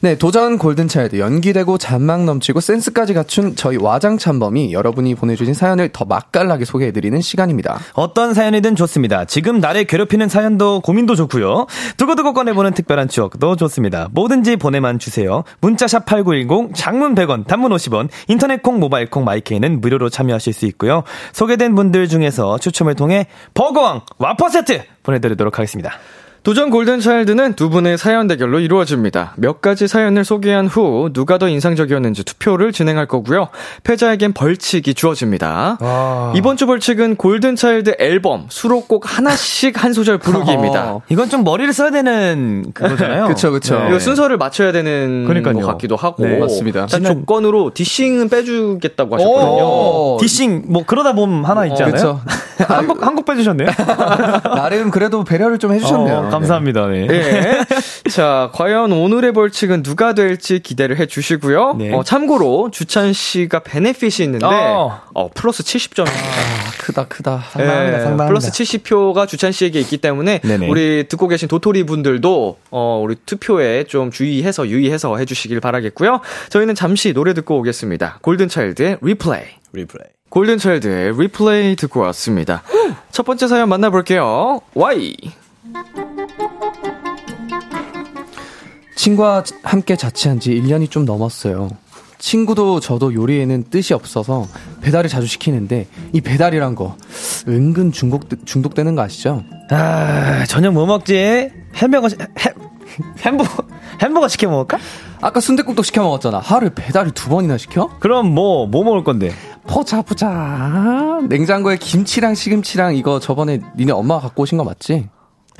[0.00, 6.64] 네, 도전 골든차일드 연기되고 잔망 넘치고 센스까지 갖춘 저희 와장참범이 여러분이 보내주신 사연을 더 맛깔나게
[6.64, 7.78] 소개해드리는 시간입니다.
[7.94, 9.24] 어떤 사연이든 좋습니다.
[9.24, 11.66] 지금 나를 괴롭히는 사연도 고민도 좋고요.
[11.96, 14.08] 두고두고 꺼내보는 특별한 추억도 좋습니다.
[14.12, 15.44] 뭐든지 보내만 주세요.
[15.60, 21.04] 문자샵 8910, 장문 100원, 단문 50원, 인터넷 콩, 모바일 콩, 마이케이는 무료로 참여하실 수 있고요.
[21.32, 25.92] 소개된 분들 중에서 추첨을 통해 버거왕 와퍼 세트 보내드리도록 하겠습니다.
[26.44, 29.32] 도전 골든차일드는 두 분의 사연 대결로 이루어집니다.
[29.36, 33.48] 몇 가지 사연을 소개한 후 누가 더 인상적이었는지 투표를 진행할 거고요.
[33.82, 35.78] 패자에겐 벌칙이 주어집니다.
[36.36, 40.92] 이번 주 벌칙은 골든차일드 앨범 수록곡 하나씩 한 소절 부르기입니다.
[40.96, 41.00] 어.
[41.08, 43.24] 이건 좀 머리를 써야 되는 그거잖아요.
[43.28, 43.78] 그쵸, 그쵸.
[43.78, 43.88] 네.
[43.88, 45.54] 이거 순서를 맞춰야 되는 그러니까요.
[45.54, 46.82] 것 같기도 하고 네, 맞습니다.
[46.92, 49.64] 일단 조건으로 디싱은 빼주겠다고 하셨거든요.
[49.64, 50.18] 오.
[50.20, 51.94] 디싱 뭐 그러다 보면 하나 있지 않아요?
[51.94, 52.20] 그쵸.
[52.68, 53.68] 한국 한국 빼주셨네요.
[54.54, 56.16] 나름 그래도 배려를 좀 해주셨네요.
[56.18, 56.86] 어, 감사합니다.
[56.88, 57.06] 네.
[57.10, 57.64] 예.
[58.10, 61.74] 자, 과연 오늘의 벌칙은 누가 될지 기대를 해 주시고요.
[61.78, 61.92] 네.
[61.92, 65.00] 어, 참고로 주찬 씨가 베네핏이 있는데 어.
[65.14, 66.06] 어, 플러스 70점.
[66.06, 66.10] 아,
[66.78, 67.44] 크다, 크다.
[67.50, 68.26] 상당합니다, 상당합니다.
[68.26, 70.68] 플러스 70표가 주찬 씨에게 있기 때문에 네네.
[70.68, 76.20] 우리 듣고 계신 도토리 분들도 어, 우리 투표에 좀 주의해서 유의해서 해 주시길 바라겠고요.
[76.50, 78.18] 저희는 잠시 노래 듣고 오겠습니다.
[78.22, 79.44] 골든 차일드의 Replay.
[79.72, 80.08] Replay.
[80.28, 82.62] 골든 차일드의 리플레이 듣고 왔습니다.
[83.12, 84.60] 첫 번째 사연 만나볼게요.
[84.74, 85.16] Y.
[89.04, 91.68] 친구와 함께 자취한 지 1년이 좀 넘었어요.
[92.16, 94.48] 친구도 저도 요리에는 뜻이 없어서
[94.80, 96.96] 배달을 자주 시키는데 이 배달이란 거
[97.46, 99.44] 은근 중독, 중독되는 거 아시죠?
[99.68, 101.50] 아, 저녁 뭐 먹지?
[101.74, 102.54] 햄버거, 햄,
[103.18, 103.64] 햄버거,
[104.00, 104.78] 햄버거 시켜 먹을까?
[105.20, 106.38] 아까 순댓국도 시켜 먹었잖아.
[106.38, 107.90] 하루에 배달을 두 번이나 시켜?
[108.00, 109.32] 그럼 뭐, 뭐 먹을 건데?
[109.66, 111.20] 보자 보자.
[111.28, 115.10] 냉장고에 김치랑 시금치랑 이거 저번에 니네 엄마가 갖고 오신 거 맞지?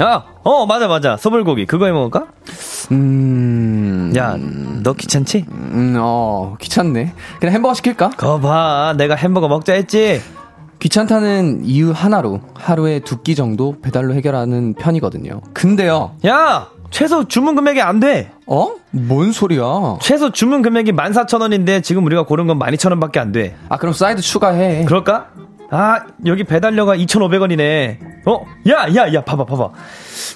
[0.03, 1.17] 야, 어, 맞아, 맞아.
[1.17, 1.67] 소불고기.
[1.67, 2.27] 그거 해 먹을까?
[2.91, 4.13] 음...
[4.17, 4.37] 야,
[4.83, 5.45] 너 귀찮지?
[5.49, 7.13] 음, 어, 귀찮네.
[7.39, 8.11] 그냥 햄버거 시킬까?
[8.11, 8.95] 거 봐.
[8.99, 10.21] 내가 햄버거 먹자 했지?
[10.81, 15.41] 귀찮다는 이유 하나로 하루에 두 끼 정도 배달로 해결하는 편이거든요.
[15.55, 16.69] 근데요, 야!
[16.91, 18.31] 최소 주문 금액이 안 돼!
[18.47, 18.75] 어?
[18.91, 19.63] 뭔 소리야?
[20.03, 23.57] 최소 주문 금액이 14,000원인데 지금 우리가 고른 건 12,000원밖에 안 돼.
[23.69, 24.85] 아, 그럼 사이드 추가해.
[24.85, 25.29] 그럴까?
[25.71, 28.14] 아, 여기 배달료가 2,500원이네.
[28.27, 28.47] 어?
[28.69, 29.71] 야, 야, 야, 봐봐, 봐봐.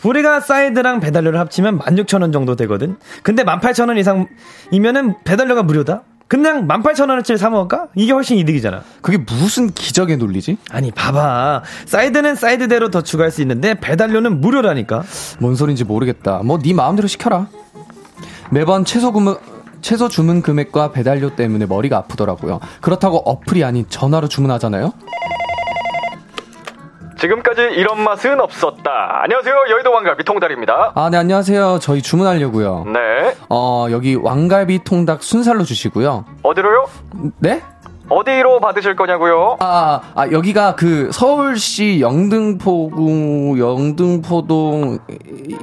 [0.05, 2.97] 우리가 사이드랑 배달료를 합치면 16,000원 정도 되거든?
[3.23, 6.03] 근데 18,000원 이상이면은 배달료가 무료다?
[6.29, 7.87] 그냥 18,000원어치를 사먹을까?
[7.95, 8.83] 이게 훨씬 이득이잖아.
[9.01, 10.59] 그게 무슨 기적의 논리지?
[10.71, 11.63] 아니, 봐봐.
[11.87, 15.05] 사이드는 사이드대로 더 추가할 수 있는데 배달료는 무료라니까?
[15.39, 16.43] 뭔 소린지 모르겠다.
[16.45, 17.47] 뭐 네 마음대로 시켜라.
[18.51, 19.37] 매번 최소 구문
[19.81, 22.61] 최소 주문 금액과 배달료 때문에 머리가 아프더라고요.
[22.83, 24.93] 그렇다고 어플이 아닌 전화로 주문하잖아요.
[27.19, 29.23] 지금까지 이런 맛은 없었다.
[29.25, 29.55] 안녕하세요.
[29.71, 30.93] 여의도 왕갈비 통달입니다.
[30.95, 31.79] 아, 네, 안녕하세요.
[31.81, 32.85] 저희 주문하려고요.
[32.87, 33.35] 네.
[33.49, 36.25] 어, 여기 왕갈비 통닭 순살로 주시고요.
[36.43, 36.87] 어디로요?
[37.41, 37.63] 네?
[38.09, 39.57] 어디로 받으실 거냐고요?
[39.61, 44.99] 아, 아, 여기가 그 서울시 영등포구, 영등포동,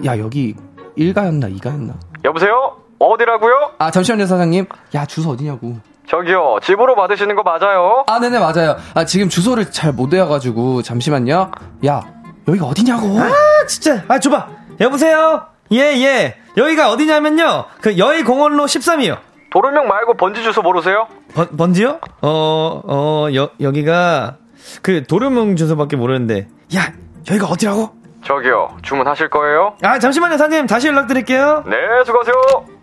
[0.05, 0.55] 야, 여기
[0.97, 1.93] 1가였나 2가였나?
[2.23, 2.77] 여보세요?
[2.99, 3.71] 어디라고요?
[3.79, 4.65] 아, 잠시만요, 사장님.
[4.93, 5.75] 야, 주소 어디냐고.
[6.07, 6.57] 저기요.
[6.63, 8.03] 집으로 받으시는 거 맞아요?
[8.07, 8.75] 아, 네네, 맞아요.
[8.93, 11.51] 아, 지금 주소를 잘 못 외워가지고, 잠시만요.
[11.87, 12.01] 야,
[12.47, 13.19] 여기가 어디냐고.
[13.19, 13.31] 아,
[13.67, 14.03] 진짜.
[14.07, 14.47] 아, 줘봐.
[14.81, 15.45] 여보세요?
[15.71, 16.35] 예, 예.
[16.57, 17.65] 여기가 어디냐면요.
[17.81, 19.17] 그 여의공원로 13이요.
[19.51, 21.07] 도로명 말고 번지 주소 모르세요?
[21.33, 21.99] 번, 번지요?
[22.21, 24.35] 어, 어, 여, 여기가,
[24.81, 26.47] 그, 도료명 주소밖에 모르는데.
[26.75, 26.91] 야,
[27.29, 27.89] 여기가 어디라고?
[28.25, 28.77] 저기요.
[28.81, 29.75] 주문하실 거예요?
[29.83, 30.67] 아, 잠시만요, 사장님.
[30.67, 31.63] 다시 연락드릴게요.
[31.67, 32.35] 네, 수고하세요.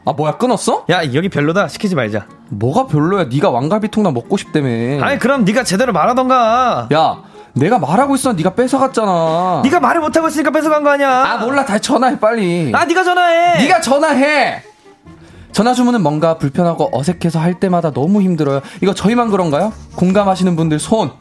[0.04, 0.84] 아, 뭐야, 끊었어?
[0.90, 1.68] 야, 여기 별로다.
[1.68, 2.26] 시키지 말자.
[2.50, 3.24] 뭐가 별로야.
[3.24, 5.02] 네가 왕갈비 통닭 먹고 싶다며.
[5.04, 6.88] 아니, 그럼 네가 제대로 말하던가.
[6.92, 7.18] 야,
[7.54, 8.32] 내가 말하고 있어.
[8.32, 9.60] 네가 뺏어갔잖아.
[9.64, 11.08] 네가 말을 못하고 있으니까 뺏어간 거 아니야.
[11.24, 11.64] 아, 몰라.
[11.64, 12.72] 다시 전화해, 빨리.
[12.74, 13.58] 아, 네가 전화해.
[13.62, 14.62] 네가 전화해!
[15.52, 18.62] 전화 주문은 뭔가 불편하고 어색해서 할 때마다 너무 힘들어요.
[18.80, 19.72] 이거 저희만 그런가요?
[19.96, 21.12] 공감하시는 분들 손.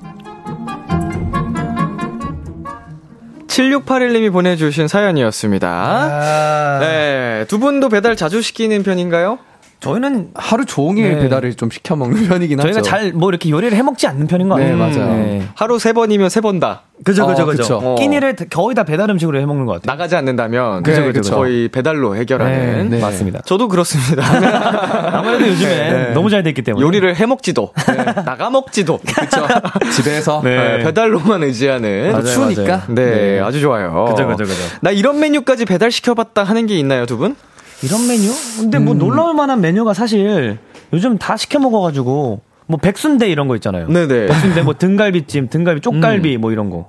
[3.52, 5.68] 7681님이 보내주신 사연이었습니다.
[5.70, 7.46] 아, 네.
[7.50, 9.40] 두 분도 배달 자주 시키는 편인가요?
[9.82, 11.20] 저희는 하루 종일 네.
[11.24, 12.88] 배달을 좀 시켜 먹는 편이긴 저희가 하죠.
[12.89, 14.78] 잘뭐 이렇게 요리를 해 먹지 않는 편인 것 네, 같아요.
[15.08, 15.41] 맞아요.
[15.56, 16.84] 하루 세 번이면 세 번 다.
[17.04, 17.80] 그죠, 그죠, 어, 그죠.
[17.84, 17.96] 어.
[17.96, 19.91] 끼니를 거의 다 배달 음식으로 해 먹는 것 같아요.
[19.96, 21.34] 나가지 않는다면 그죠, 네, 그죠.
[21.36, 22.89] 거의 배달로 해결하는.
[22.91, 23.02] 네, 네.
[23.02, 23.41] 맞습니다.
[23.44, 24.24] 저도 그렇습니다.
[25.17, 27.74] 아무래도 요즘에 너무 잘 됐기 때문에 요리를 해 먹지도
[28.24, 29.48] 나가 먹지도 그렇죠.
[29.96, 30.84] 집에서 네.
[30.84, 32.84] 배달로만 의지하는 맞아요, 추우니까.
[32.89, 34.06] 네, 아주 좋아요.
[34.10, 34.62] 그죠, 그죠, 그죠.
[34.82, 37.36] 나 이런 메뉴까지 배달 시켜봤다 하는 게 있나요, 두 분?
[37.84, 38.32] 이런 메뉴?
[38.60, 40.58] 근데 뭐 놀라울 만한 메뉴가 사실
[40.94, 43.88] 요즘 다 시켜 먹어가지고 뭐 백순대 이런 거 있잖아요.
[43.88, 44.28] 네네.
[44.28, 46.88] 백순대 뭐 등갈비찜, 등갈비 쪽갈비 뭐 이런 거.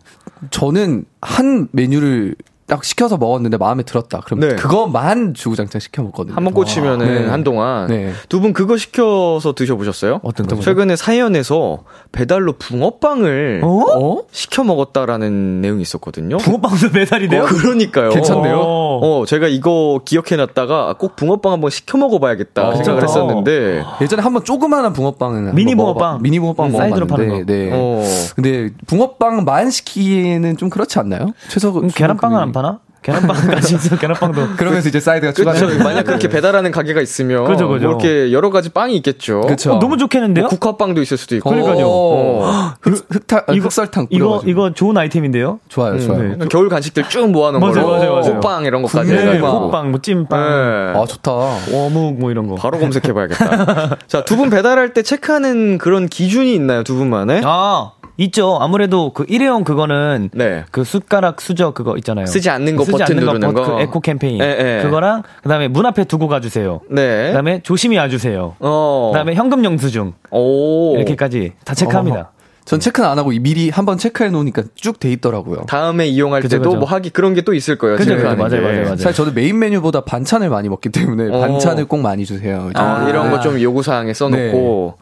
[0.51, 2.35] 저는 한 메뉴를
[2.67, 4.21] 딱 시켜서 먹었는데 마음에 들었다.
[4.21, 4.55] 그럼 네.
[4.57, 6.35] 그것만 주구장창 시켜 먹거든요.
[6.37, 7.29] 한 번 꽂히면은 네.
[7.29, 8.13] 한동안 네.
[8.29, 10.21] 두분 그거 시켜서 드셔보셨어요?
[10.23, 10.63] 어떤 거죠?
[10.63, 14.23] 최근에 사연에서 배달로 붕어빵을 어?
[14.31, 16.39] 시켜 먹었다라는 내용이 있었거든요.
[16.39, 17.43] 붕어빵도 배달이 돼요?
[17.43, 18.11] 어, 그러니까요.
[18.11, 18.59] 괜찮네요.
[18.61, 19.01] 어.
[19.21, 23.03] 어, 제가 이거 기억해놨다가 꼭 붕어빵 한번 시켜 먹어봐야겠다 어, 생각을.
[23.03, 26.23] 했었는데, 예전에 한번 조그마한 붕어빵을 한번 미니 붕어빵.
[26.23, 27.45] 미니 붕어빵 음, 사이드로 파는 거.
[27.45, 27.71] 네.
[27.73, 28.03] 어,
[28.37, 31.33] 근데 붕어빵만 시키기에는 좀 그렇지 않나요?
[31.49, 32.79] 최소 그럼 계란빵은 안 파나?
[33.03, 34.51] 계란빵까지 있어 계란빵도.
[34.57, 35.55] 그러면서 이제 사이드가 그렇죠.
[35.57, 37.89] 추가되는 만약 그렇게 배달하는 가게가 있으면, 그죠, 그죠.
[37.89, 39.41] 뭐 이렇게 여러 가지 빵이 있겠죠.
[39.41, 39.73] 그쵸.
[39.73, 40.45] 어, 너무 좋겠는데요?
[40.45, 41.51] 뭐 국화빵도 있을 수도 있고.
[41.51, 41.85] 그러니까요.
[41.89, 42.75] 어.
[42.81, 44.51] 흑, 흑타, 이거- 흑설탕 이거 뿌려가지고.
[44.53, 45.59] 이거 좋은 아이템인데요?
[45.69, 46.37] 좋아요, 좋아요.
[46.37, 46.47] 네.
[46.49, 47.89] 겨울 간식들 쭉 모아놓은 맞아요, 걸로.
[47.97, 48.35] 맞아요, 맞아요.
[48.37, 49.39] 호빵 이런 것까지 네.
[49.39, 51.01] 호빵, 뭐 찐빵, 네.
[51.01, 51.33] 아 좋다.
[51.33, 52.55] 어묵 뭐 이런 거.
[52.55, 53.97] 바로 검색해봐야겠다.
[54.07, 57.43] 자, 두 분 배달할 때 체크하는 그런 기준이 있나요, 두 분만의?
[57.45, 57.93] 아
[58.25, 58.59] 있죠.
[58.61, 60.65] 아무래도 그 일회용 그거는 네.
[60.71, 62.27] 그 숟가락 수저 그거 있잖아요.
[62.27, 63.77] 쓰지 않는 거 쓰지 버튼 않는 누르는 버- 거.
[63.77, 64.41] 그 에코 캠페인.
[64.41, 64.83] 예, 예.
[64.83, 66.81] 그거랑 그다음에 문 앞에 두고 가 주세요.
[66.91, 67.29] 네.
[67.29, 68.55] 그다음에 조심히 와 주세요.
[68.61, 69.11] 어.
[69.13, 70.97] 그다음에 현금 영수증 오.
[70.97, 72.31] 이렇게까지 다 체크합니다.
[72.65, 75.65] 전 체크는 안 하고 미리 한번 체크해 놓으니까 쭉 돼 있더라고요.
[75.67, 76.79] 다음에 이용할 그죠, 때도 그죠.
[76.79, 77.97] 뭐 하기 그런 게 또 있을 거예요.
[77.97, 78.25] 그죠, 그죠.
[78.37, 78.61] 맞아요, 게.
[78.61, 78.97] 맞아요, 맞아요.
[78.99, 81.41] 사실 저도 메인 메뉴보다 반찬을 많이 먹기 때문에 어.
[81.41, 82.71] 반찬을 꼭 많이 주세요.
[82.75, 83.11] 아, 네.
[83.11, 84.95] 이런 거 좀 요구 사항에 써놓고.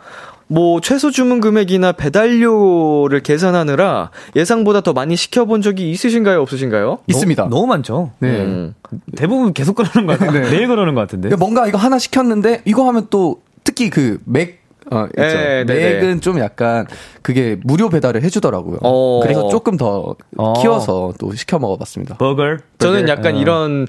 [0.52, 6.40] 뭐, 최소 주문 금액이나 배달료를 계산하느라 예상보다 더 많이 시켜본 적이 있으신가요?
[6.42, 6.98] 없으신가요?
[7.06, 7.44] 있습니다.
[7.48, 8.10] 너 무 많죠.
[8.18, 8.28] 네.
[8.40, 8.74] 음.
[9.16, 10.40] 대부분 계속 그러는 것 같아요.
[10.42, 10.50] 네.
[10.50, 11.28] 매일 그러는 것 같은데.
[11.28, 14.58] 그러니까 뭔가 이거 하나 시켰는데 이거 하면 또 특히 그 맥,
[14.90, 15.22] 어, 있죠.
[15.22, 16.84] 네, 네, 맥은 좀 약간
[17.22, 18.78] 그게 무료 배달을 해주더라고요.
[18.82, 19.20] 어.
[19.22, 20.52] 그래서 조금 더 어.
[20.60, 22.16] 키워서 또 시켜 먹어봤습니다.
[22.16, 22.56] 버거.
[22.78, 23.86] 저는 약간 이런,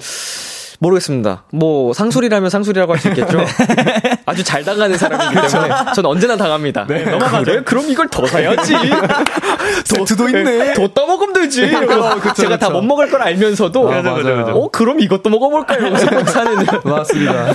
[0.81, 1.43] 모르겠습니다.
[1.53, 3.39] 뭐, 상술이라면 상술이라고 할 수 있겠죠?
[4.25, 5.73] 아주 잘 당하는 사람이기 때문에.
[5.95, 6.85] 저는 언제나 당합니다.
[6.85, 7.43] 넘어가죠.
[7.45, 7.61] 그래?
[7.63, 8.73] 그럼 이걸 더 사야지.
[9.85, 10.73] 세트도 있네.
[10.73, 11.61] 더 떠먹으면 되지.
[11.63, 13.91] 이러고 제가 다 못 먹을 걸 알면서도.
[13.91, 14.55] 아, 맞아요, 맞아요.
[14.55, 15.79] 어, 그럼 이것도 먹어볼까요?
[15.79, 16.65] 이러면서 꼭 사는.
[16.83, 17.53] 맞습니다.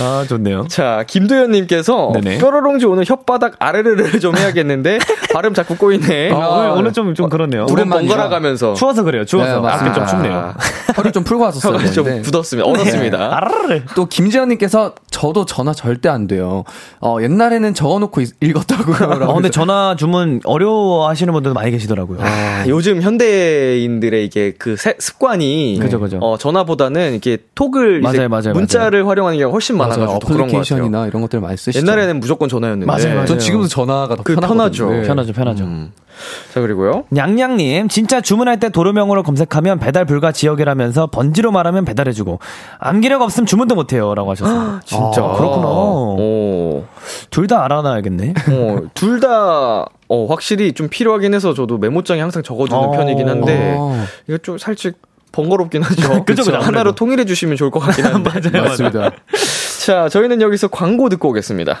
[0.00, 0.66] 아 좋네요.
[0.68, 2.38] 자, 김도현님께서 네네.
[2.38, 4.98] 뾰로롱즈 오늘 혓바닥 아르르를 좀 해야겠는데
[5.32, 6.32] 발음 자꾸 꼬이네.
[6.32, 7.66] 아, 오늘, 오늘 좀, 좀 그렇네요.
[7.66, 8.08] 두번 오랜만이죠.
[8.14, 9.24] 번갈아 가면서 추워서 그래요.
[9.24, 9.54] 추워서.
[9.54, 10.02] 네, 맞습니다.
[10.02, 10.54] 아, 좀 춥네요.
[10.98, 11.74] 허리 좀 풀고 왔었어요.
[11.78, 12.65] 혀가 좀 굳었습니다.
[12.66, 13.36] 얼었습니다.
[13.36, 13.82] 아르르.
[13.94, 16.64] 또 김지현님께서 저도 전화 절대 안 돼요.
[17.00, 19.24] 어, 옛날에는 적어놓고 읽- 읽었다고요.
[19.28, 22.18] 어, 근데 전화 주문 어려워하시는 분들도 많이 계시더라고요.
[22.20, 26.18] 아, 요즘 현대인들의 이게 그 세- 습관이 그죠, 그죠.
[26.20, 29.90] 어, 전화보다는 이렇게 톡을 맞아요, 맞아요, 문자를 활용하는 경우가 훨씬 맞아요.
[29.90, 30.60] 많아가지고 더 그런 것 같아요.
[30.60, 31.78] 어플리케이션이나 이런 것들 많이 쓰시죠.
[31.86, 32.86] 옛날에는 무조건 전화였는데.
[32.86, 33.26] 맞아요, 맞아요.
[33.26, 34.34] 전 지금도 전화가 더 그.
[34.36, 34.90] 편하죠.
[34.90, 35.02] 네.
[35.02, 35.64] 편하죠, 편하죠.
[35.64, 35.92] 음.
[36.54, 37.04] 자 그리고요.
[37.10, 42.38] 냥냥님, 진짜 주문할 때 도로명으로 검색하면 배달 불가 지역이라면서 번지로 말하면 배달해주고,
[42.78, 44.14] 암기력 없으면 주문도 못해요.
[44.14, 44.80] 라고 하셨어요.
[44.84, 45.66] 진짜 아, 그렇구나.
[45.68, 46.86] 어,
[47.30, 48.34] 둘다 알아놔야겠네.
[48.50, 52.90] 어, 둘 다 어, 확실히 좀 필요하긴 해서 저도 메모장에 항상 적어두는 어.
[52.92, 54.04] 편이긴 한데 어.
[54.28, 54.94] 이거 좀 살짝
[55.32, 56.24] 번거롭긴 하죠.
[56.24, 56.94] 그죠, 그죠, 하나로.
[56.94, 58.30] 통일해 주시면 좋을 것 같긴 한데.
[58.30, 59.10] 맞아요, 맞습니다.
[59.84, 61.80] 자, 저희는 여기서 광고 듣고 오겠습니다.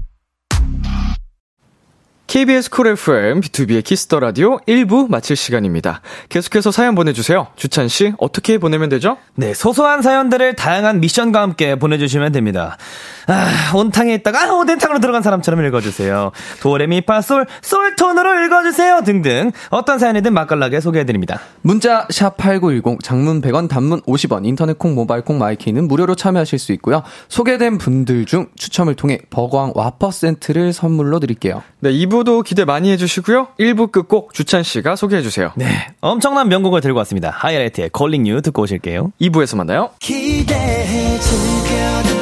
[2.31, 5.99] KBS Cool FM, 비투비의 Kiss the Radio 1부 마칠 시간입니다.
[6.29, 7.47] 계속해서 사연 보내주세요.
[7.57, 9.17] 주찬 씨, 어떻게 보내면 되죠?
[9.35, 12.77] 네, 소소한 사연들을 다양한 미션과 함께 보내주시면 됩니다.
[13.27, 16.31] 아, 온탕에 있다가, 아, 오뎅탕으로 들어간 사람처럼 읽어주세요.
[16.61, 19.01] 도레미파솔, 솔톤으로 읽어주세요.
[19.03, 19.51] 등등.
[19.69, 21.41] 어떤 사연이든 맛깔나게 소개해드립니다.
[21.61, 27.03] 문자 샵8910 장문 100원 단문 50원 인터넷 콩 모바일 콩 마이케이는 무료로 참여하실 수 있고요.
[27.27, 31.61] 소개된 분들 중 추첨을 통해 버거왕 와퍼 세트를 선물로 드릴게요.
[31.81, 33.47] 네, 2부 도 기대 많이 해주시고요.
[33.59, 35.53] 1부 끝곡 주찬 씨가 소개해주세요.
[35.55, 37.31] 네, 엄청난 명곡을 들고 왔습니다.
[37.31, 39.11] 하이라이트의 Calling You 듣고 오실게요.
[39.19, 39.89] 2부에서 만나요.
[39.99, 42.20] 기대해 즐겨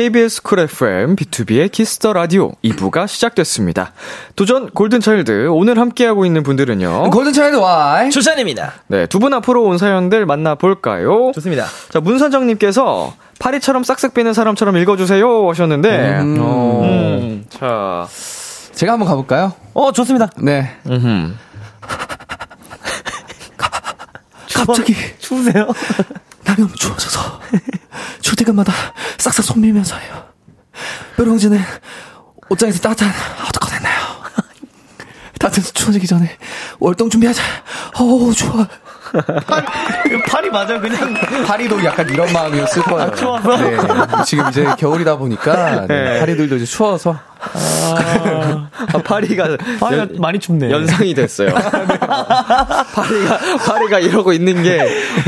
[0.00, 3.92] KBS Cool FM 비투비의 Kiss the Radio 2부가 시작됐습니다.
[4.36, 7.08] 도전 골든차일드 오늘 함께하고 있는 분들은요.
[7.08, 8.10] 골든차일드 Y.
[8.10, 8.74] 주찬입니다.
[8.88, 11.32] 네, 두 분 앞으로 온 사연들 만나볼까요?
[11.34, 11.64] 좋습니다.
[11.88, 16.36] 자, 문선정님께서 파리처럼 싹싹 비는 사람처럼 읽어주세요 하셨는데, 음.
[16.42, 18.06] 음, 자,
[18.74, 19.54] 제가 한번 가볼까요?
[19.72, 20.28] 어, 좋습니다.
[20.42, 20.76] 네.
[24.54, 25.68] 갑자기 추우세요?
[26.46, 27.40] 날이 너무 추워져서
[28.20, 28.72] 출퇴근마다
[29.18, 30.24] 싹싹 손 밀면서 해요.
[31.16, 31.60] 뾰롱지는
[32.48, 33.96] 옷장에서 따뜻한 아우터컷 했나요?
[35.38, 36.36] 따뜻해서 추워지기 전에
[36.78, 37.42] 월동 준비하자.
[37.98, 38.66] 어우 좋아.
[40.28, 41.14] 팔이 맞아, 그냥.
[41.46, 43.14] 파리도 약간 이런 마음이었을 거예요.
[43.14, 43.56] 추워서?
[43.56, 43.76] 네.
[44.24, 48.68] 지금 이제 겨울이다 보니까 네, 파리들도 이제 추워서 아,
[49.04, 50.70] 파리가, 파리가 연- 많이 춥네.
[50.70, 51.48] 연상이 됐어요.
[52.94, 54.80] 파리가, 파리가 이러고 있는 게,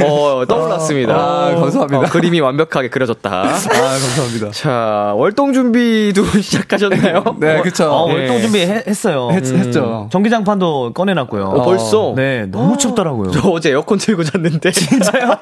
[0.04, 1.14] 어, 떠올랐습니다.
[1.14, 1.98] 아, 감사합니다.
[1.98, 3.30] 어, 그림이 완벽하게 그려졌다.
[3.30, 4.50] 아 감사합니다.
[4.52, 7.24] 자, 월동 준비도 시작하셨나요?
[7.40, 7.90] 네, 그쵸.
[7.90, 8.14] 어, 네.
[8.14, 9.30] 월동 준비했어요.
[9.32, 10.08] 했, 했죠.
[10.10, 11.44] 전기장판도 꺼내 놨고요.
[11.44, 12.12] 어, 벌써?
[12.16, 13.30] 네, 너무 춥더라고요.
[13.30, 14.70] 저 어제 에어컨 틀고 잤는데.
[14.70, 15.36] 진짜요?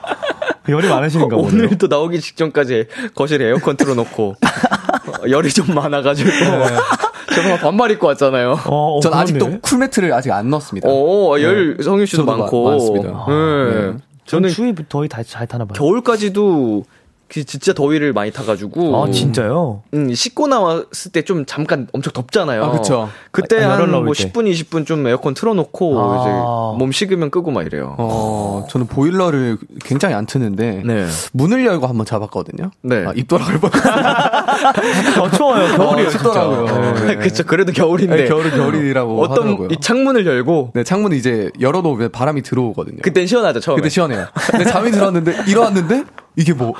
[0.69, 1.47] 열이 많으신가 보네요.
[1.67, 6.31] 오늘도 나오기 직전까지 거실에 에어컨 틀어놓고 어, 열이 좀 많아가지고
[7.35, 8.59] 제가 반말 입고 왔잖아요.
[8.67, 9.61] 어, 어, 전 아직도.
[9.61, 10.89] 쿨매트를 아직 안 넣었습니다.
[10.91, 12.71] 어, 열 성유 씨도 저도 마- 많고.
[12.71, 13.09] 많 습니다.
[13.09, 13.15] 네.
[13.15, 15.75] 저는 저는 추위 더위 다 잘 타나 봐요.
[15.77, 16.96] 겨울까지도 그
[17.29, 19.03] 진짜 더위를 많이 타가지고.
[19.05, 19.83] 아, 진짜요?
[19.95, 22.63] 음, 씻고 나왔을 때 좀 잠깐 엄청 덥잖아요.
[22.65, 23.09] 아, 그쵸.
[23.33, 24.31] 그때 아, 열흘 한뭐 나올 때.
[24.31, 26.21] 10분, 20분 좀 에어컨 틀어놓고 아.
[26.21, 27.97] 이제 몸 식으면 끄고 막 이래요.
[27.99, 31.07] 어, 저는 보일러를 굉장히 안 트는데 네.
[31.33, 32.71] 문을 열고 한번 잡았거든요.
[32.83, 33.05] 네.
[33.07, 33.93] 아, 입 돌아갈 뻔했어요.
[35.23, 35.77] 어, 추워요.
[35.77, 36.25] 겨울이에요, 진짜.
[36.25, 36.95] 춥더라고요.
[37.07, 37.17] 네.
[37.17, 37.45] 그쵸.
[37.45, 38.17] 그래도 겨울인데.
[38.17, 39.69] 네, 겨울은 겨울이라고 어떤 하더라고요.
[39.73, 42.99] 이 창문을 열고 네, 창문을 이제 열어놓으면 바람이 들어오거든요.
[43.03, 43.81] 그땐 시원하죠, 처음에.
[43.81, 44.27] 그때 시원해요.
[44.51, 46.05] 근데 잠이 들었는데 일어났는데
[46.37, 46.75] 이게 뭐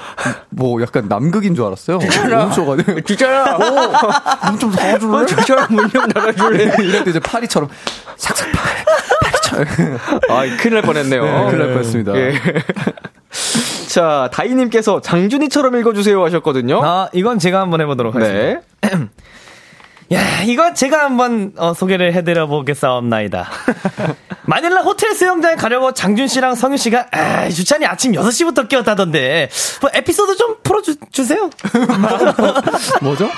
[0.51, 1.99] 뭐 약간 남극인 줄 알았어요.
[2.31, 3.01] 너무 추워가지고.
[3.03, 3.59] 주차야!
[4.51, 5.27] 문좀 닫아줄래?
[5.27, 6.65] 주차야, 문좀 닫아줄래?
[6.83, 7.69] 이럴 때 이제 파리처럼
[8.17, 8.49] 삭삭
[9.21, 9.99] 파리처럼.
[10.31, 11.23] 아, 큰일 날 뻔했네요.
[11.25, 12.17] 네, 큰일 날 뻔했습니다.
[12.17, 12.33] 예.
[13.89, 16.81] 자, 다이님께서 장준이처럼 읽어주세요 하셨거든요.
[16.85, 18.61] 아, 이건 제가 한번 해보도록 하겠습니다.
[18.83, 18.91] 네.
[20.13, 23.49] 야, 이거 제가 한번 어, 소개를 해드려 보겠사옵나이다.
[24.47, 30.37] 마닐라 호텔 수영장에 가려고 장준 씨랑 성윤 씨가 아, 주찬이 아침 6시부터 깨웠다던데 뭐 에피소드
[30.37, 31.51] 좀 풀어주세요.
[33.03, 33.29] 뭐죠?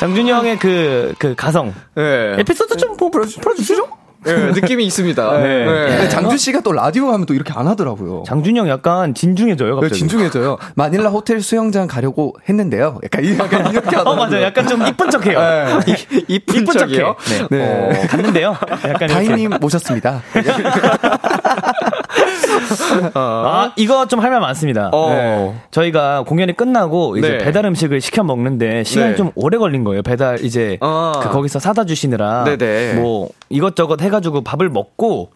[0.00, 1.72] 장준이 형의 그, 그 가성.
[1.94, 2.36] 네.
[2.38, 3.99] 에피소드 좀 뭐, 풀어주시죠?
[4.24, 5.38] 네, 느낌이 있습니다.
[5.38, 5.64] 네.
[5.64, 8.24] 근데 장준 씨가 또 라디오 하면 또 이렇게 안 하더라고요.
[8.26, 9.98] 장준이 형 약간 진중해져요, 네, 갑자기.
[10.00, 10.58] 진중해져요.
[10.74, 12.98] 마닐라 호텔 수영장 가려고 했는데요.
[13.02, 14.16] 약간, 이- 약간 이렇게 어, 하더라고요.
[14.16, 14.42] 맞아요.
[14.44, 15.38] 약간 좀 이쁜 척 해요.
[16.28, 16.98] 이쁜, 이쁜 척 척이요?
[17.30, 17.48] 해요.
[17.50, 17.58] 네.
[17.58, 18.02] 네.
[18.02, 18.56] 어, 갔는데요.
[18.88, 19.08] 약간.
[19.08, 20.22] 다희님 모셨습니다.
[23.14, 24.90] 아, 이거 좀 할 말 많습니다.
[24.92, 25.08] 어.
[25.10, 25.54] 네.
[25.70, 27.38] 저희가 공연이 끝나고 이제 네.
[27.38, 29.16] 배달 음식을 시켜 먹는데 시간이 네.
[29.16, 30.02] 좀 오래 걸린 거예요.
[30.02, 31.12] 배달 이제 아.
[31.22, 32.94] 그 거기서 사다 주시느라 네네.
[32.94, 35.30] 뭐 이것저것 해 가지고 밥을 먹고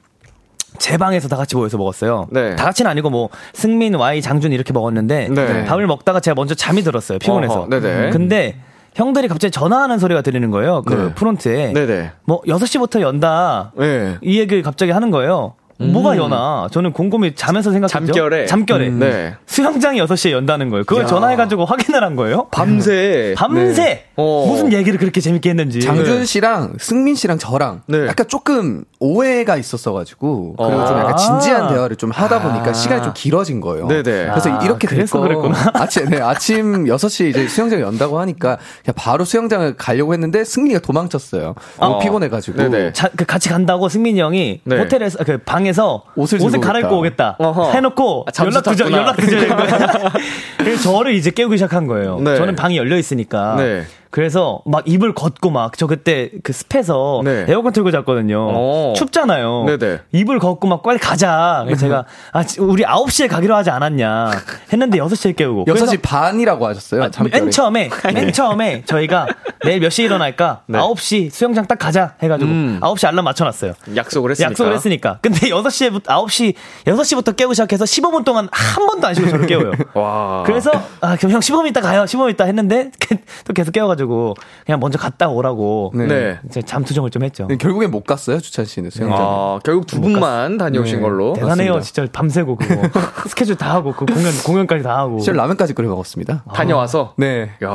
[0.79, 2.29] 제 방에서 다 같이 모여서 먹었어요.
[2.31, 2.57] 네.
[2.57, 5.65] 다 같이는 아니고 뭐 승민, 와이, 장준 이렇게 먹었는데 네.
[5.65, 7.19] 밥을 먹다가 제가 먼저 잠이 들었어요.
[7.19, 7.61] 피곤해서.
[7.61, 8.11] 어허, 네네.
[8.11, 8.57] 근데
[8.95, 10.83] 형들이 갑자기 전화하는 소리가 들리는 거예요.
[10.83, 11.15] 그 네.
[11.15, 11.73] 프론트에.
[11.73, 12.13] 네네.
[12.25, 13.73] 뭐 6시부터 연다.
[13.77, 14.19] 네.
[14.23, 15.55] 이 얘기를 갑자기 하는 거예요.
[15.79, 16.69] 뭐가 연하?
[16.71, 18.07] 저는 곰곰이 자면서 생각했죠.
[18.13, 18.47] 잠결에?
[18.47, 18.89] 잠결에.
[18.89, 18.99] 음.
[19.01, 19.35] 네.
[19.47, 20.85] 수영장이 6시에 연다는 거예요.
[20.85, 21.07] 그걸 야.
[21.07, 22.47] 전화해가지고 확인을 한 거예요.
[22.51, 23.35] 밤새.
[23.37, 24.05] 밤새 네.
[24.17, 24.47] 어.
[24.49, 25.81] 무슨 얘기를 그렇게 재밌게 했는지.
[25.81, 28.07] 장준 씨랑 승민 씨랑 저랑 네.
[28.07, 31.01] 약간 조금 오해가 있었어가지고 그리고 좀 아.
[31.01, 32.73] 약간 진지한 대화를 좀 하다 보니까 아.
[32.73, 33.87] 시간이 좀 길어진 거예요.
[33.87, 34.03] 네네.
[34.03, 35.73] 그래서 아, 이렇게 그래서 됐고 그랬구나.
[35.75, 41.55] 아침 네, 아침 6시 이제 수영장 연다고 하니까 그냥 바로 수영장을 가려고 했는데 승민이가 도망쳤어요.
[41.79, 41.99] 너무 어.
[41.99, 42.57] 피곤해가지고.
[42.57, 42.93] 네네.
[42.95, 44.79] 자, 그 같이 간다고 승민이 형이 네.
[44.79, 47.37] 호텔에서 그 방에서 옷을 옷을, 갈아입고 오겠다.
[47.38, 47.73] 어허.
[47.73, 48.97] 해놓고 아, 연락 탔구나.
[48.97, 50.12] 연락 거야.
[50.57, 52.21] 그래서 저를 이제 깨우기 시작한 거예요.
[52.21, 52.37] 네.
[52.37, 53.57] 저는 방이 열려 있으니까.
[53.57, 53.85] 네.
[54.14, 57.46] 그래서 막 이불 걷고 막 저 그때 그 습해서 네.
[57.48, 58.38] 에어컨 틀고 잤거든요.
[58.52, 58.92] 어.
[58.96, 59.65] 춥잖아요.
[59.67, 59.98] 네네.
[60.12, 61.62] 이불 걷고 막 빨리 가자.
[61.65, 64.31] 그래서 제가 아 지- 우리 9시에 가기로 하지 않았냐
[64.73, 65.65] 했는데 6시에 깨우고.
[65.65, 67.02] 6시 반이라고 하셨어요.
[67.04, 67.10] 아.
[67.33, 69.27] 맨 처음에 맨 처음에 저희가
[69.65, 70.62] 내일 몇 시에 일어날까?
[70.69, 70.79] 네.
[70.79, 72.79] 9시 수영장 딱 가자 해 가지고 음.
[72.81, 73.73] 9시 알람 맞춰 놨어요.
[73.96, 74.50] 약속을 했으니까.
[74.52, 75.19] 약속을 했으니까.
[75.23, 76.54] 근데 6시부터 9시
[76.87, 79.73] 6시부터 깨우기 시작해서 15분 동안 한 번도 안 쉬고 저를 깨워요.
[79.94, 80.44] 와.
[80.46, 82.04] 그래서 아 그럼 형 15분 있다 가요.
[82.04, 82.92] 15분 있다 했는데
[83.44, 84.35] 또 계속 깨워 가지고 해 가지고
[84.65, 86.07] 그냥 먼저 갔다 오라고 네.
[86.07, 86.38] 네.
[86.48, 87.48] 이제 잠투정을 좀 했죠.
[87.48, 89.19] 결국엔 못 갔어요, 주찬 씨는 수영장.
[89.21, 91.02] 아, 결국 두 분만 다녀오신 네.
[91.02, 91.33] 걸로.
[91.33, 91.81] 대단해요, 맞습니다.
[91.81, 92.83] 진짜 밤새고 그거
[93.29, 95.19] 스케줄 다 하고 그 공연 공연까지 다 하고.
[95.19, 96.44] 실제 라면까지 끓여 먹었습니다.
[96.55, 97.15] 다녀와서.
[97.17, 97.50] 네.
[97.63, 97.69] 야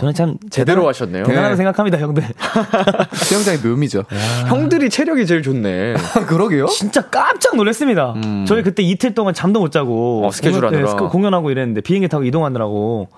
[0.00, 1.24] 저는 참 제대로 대단- 하셨네요.
[1.24, 1.56] 대단하다고 네.
[1.56, 2.24] 생각합니다, 형들.
[3.14, 4.04] 수영장의 묘미죠.
[4.48, 5.94] 형들이 체력이 제일 좋네.
[6.26, 6.66] 그러게요.
[6.66, 8.14] 진짜 깜짝 놀랐습니다.
[8.46, 10.90] 저희 그때 이틀 동안 잠도 못 자고 어, 스케줄 공연 때 하느라.
[10.90, 13.08] 스케- 공연하고 이랬는데 비행기 타고 이동하느라고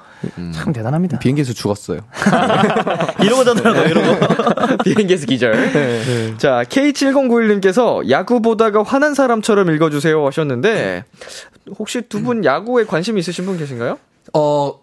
[0.52, 1.18] 참 대단합니다.
[1.18, 2.00] 비행기에서 죽었어요.
[3.22, 4.76] 이러고 자더라고요, 이러고.
[4.84, 5.52] 비행기에서 기절.
[5.72, 6.34] 네.
[6.38, 11.04] 자, K7091님께서 야구 보다가 화난 사람처럼 읽어주세요 하셨는데,
[11.78, 13.98] 혹시 두 분 야구에 관심 있으신 분 계신가요?
[14.34, 14.80] 어,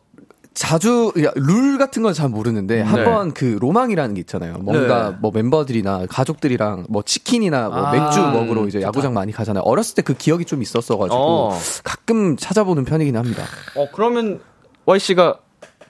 [0.53, 4.53] 자주, 야, 룰 같은 건 잘 모르는데, 한번 그 로망이라는 게 있잖아요.
[4.61, 5.15] 뭔가 네.
[5.19, 9.63] 뭐 멤버들이나 가족들이랑 뭐 치킨이나 뭐 아, 맥주 먹으러 이제 야구장 많이 가잖아요.
[9.63, 11.59] 어렸을 때 그 기억이 좀 있었어 가지고, 어.
[11.83, 13.43] 가끔 찾아보는 편이긴 합니다.
[13.75, 14.39] 어, 그러면
[14.86, 15.39] Y씨가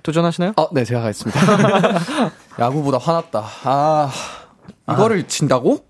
[0.04, 0.54] 도전하시나요?
[0.58, 1.40] 아, 네, 제가 가겠습니다.
[2.60, 3.44] 야구보다 화났다.
[3.64, 4.12] 아,
[4.92, 5.86] 이거를 진다고?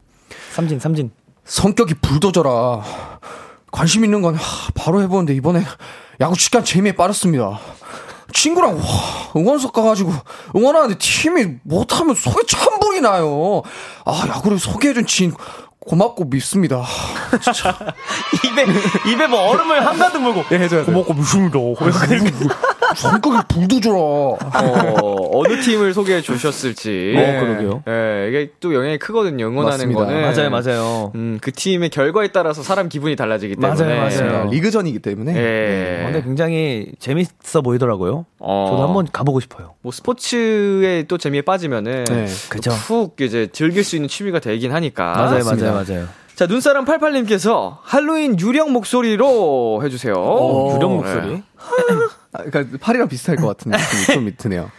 [0.54, 1.12] 삼진, 삼진.
[1.44, 2.82] 성격이 불도저라.
[3.72, 4.42] 관심 있는 건 하,
[4.74, 5.62] 바로 해보는데 이번에
[6.22, 7.60] 야구 시간 재미에 빠졌습니다.
[8.34, 8.84] 친구랑 와,
[9.36, 10.12] 응원석 가가지고
[10.56, 13.62] 응원하는데 팀이 못하면 속에 천불이 나요.
[14.06, 15.34] 아 야구를 소개해준 진
[15.86, 16.84] 고맙고 밉습니다.
[18.46, 20.44] 입에, 입에 뭐 얼음을 한가득 물고.
[20.52, 20.92] 예, 해줘야 돼.
[20.92, 21.60] 고맙고 밉습니다.
[22.96, 23.96] 성격이 불도저라.
[23.98, 24.38] 어,
[25.34, 27.14] 어느 팀을 소개해 주셨을지.
[27.16, 27.38] 네.
[27.38, 27.84] 어, 그러게요.
[27.88, 29.46] 예, 이게 또 영향이 크거든요.
[29.48, 30.00] 응원하는 맞습니다.
[30.06, 30.22] 거는.
[30.22, 31.12] 맞아요, 맞아요.
[31.16, 33.84] 음, 그 팀의 결과에 따라서 사람 기분이 달라지기 때문에.
[33.96, 34.50] 맞아요, 맞아요.
[34.52, 35.36] 리그전이기 때문에.
[35.36, 36.02] 예.
[36.02, 38.26] 어, 근데 굉장히 재밌어 보이더라고요.
[38.40, 38.68] 어.
[38.72, 39.74] 저도 한번 가보고 싶어요.
[39.82, 42.26] 뭐 스포츠에 또 재미에 빠지면은 네.
[42.50, 42.72] 그죠.
[42.88, 45.14] 푹 이제 즐길 수 있는 취미가 되긴 하니까.
[45.14, 45.44] 맞아요.
[45.44, 46.08] 맞아요, 맞아요.
[46.36, 50.14] 자, 눈사람 88님께서 할로윈 유령 목소리로 해주세요.
[50.16, 51.44] 오, 유령 목소리.
[52.34, 54.70] 아, 그러니까 팔이랑 비슷할 것 같은 느낌이 좀 드네요.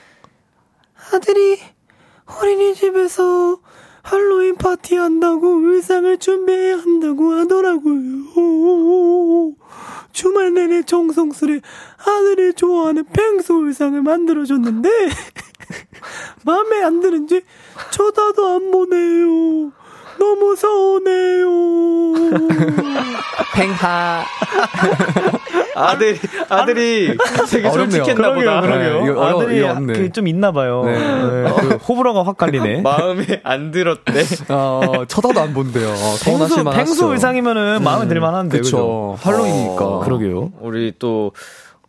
[1.13, 1.59] 아들이
[2.27, 3.59] 어린이집에서
[4.03, 7.95] 할로윈 파티 한다고 의상을 준비해야 한다고 하더라고요.
[10.13, 11.61] 주말 내내 정성스레
[11.99, 14.89] 아들이 좋아하는 펭수 의상을 만들어줬는데
[16.45, 17.43] 마음에 안 드는지
[17.91, 19.73] 쳐다도 안 보네요.
[20.19, 21.47] 너무 서운해요.
[23.55, 24.25] 팽하.
[25.75, 27.17] 아들이, 아들이
[27.51, 28.05] 되게 어렵네요.
[28.05, 28.61] 솔직했나 보다.
[28.63, 29.01] 그러게요.
[29.05, 29.93] 네, 이거 어려- 아들이 없네.
[29.95, 30.83] 그 좀 있나 봐요.
[30.87, 30.93] 네.
[30.99, 32.81] 네, 그 호불호가 확 갈리네.
[32.83, 34.23] 마음에 안 들었대.
[34.49, 35.89] 어, 쳐다도 안 본대요.
[35.89, 36.71] 어, 펭수, 만하죠.
[36.71, 38.59] 펭수 의상이면 마음에 들 만한데.
[38.59, 39.17] 그쵸.
[39.21, 39.85] 할로윈이니까.
[39.87, 40.53] 어, 그러게요.
[40.61, 41.33] 우리 또,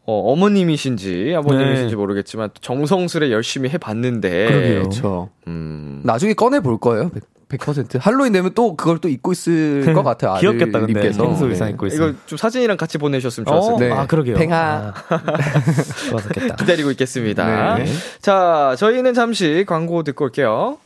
[0.06, 1.96] 어, 어머님이신지 아버님이신지 네.
[1.96, 4.48] 모르겠지만 정성스레 열심히 해봤는데.
[4.48, 4.80] 그러게요.
[4.80, 5.30] 그렇죠.
[5.48, 7.10] 음, 나중에 꺼내 볼 거예요.
[7.50, 7.88] 100%.
[7.88, 8.00] 100%.
[8.00, 10.40] 할로윈 되면 또 그걸 또 입고 있을 것 같아요.
[10.40, 11.12] 귀엽겠다, 근데.
[11.12, 11.12] 네.
[11.42, 12.10] 의상 입고 있으면.
[12.10, 13.94] 이거 좀 사진이랑 같이 보내주셨으면 좋았을 어, 텐데.
[13.94, 14.00] 네.
[14.00, 14.36] 아, 그러게요.
[14.36, 14.58] 팽아.
[14.58, 14.94] 아,
[16.10, 16.56] 좋았었겠다.
[16.56, 17.76] 기다리고 있겠습니다.
[17.76, 17.86] 네.
[18.22, 20.78] 자, 저희는 잠시 광고 듣고 올게요.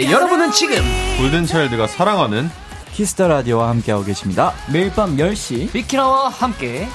[0.00, 0.76] 여러분은 지금
[1.18, 2.50] 골든차일드가 사랑하는
[2.92, 4.52] Kiss the Radio와 함께하고 계십니다.
[4.72, 6.86] 매일 밤 10시 비키라와 함께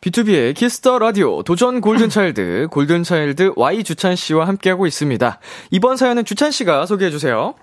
[0.00, 5.40] 비투비의 Kiss the Radio 도전 골든차일드 골든차일드 Y 주찬 씨와 함께하고 있습니다.
[5.70, 7.54] 이번 사연은 주찬 씨가 소개해 주세요.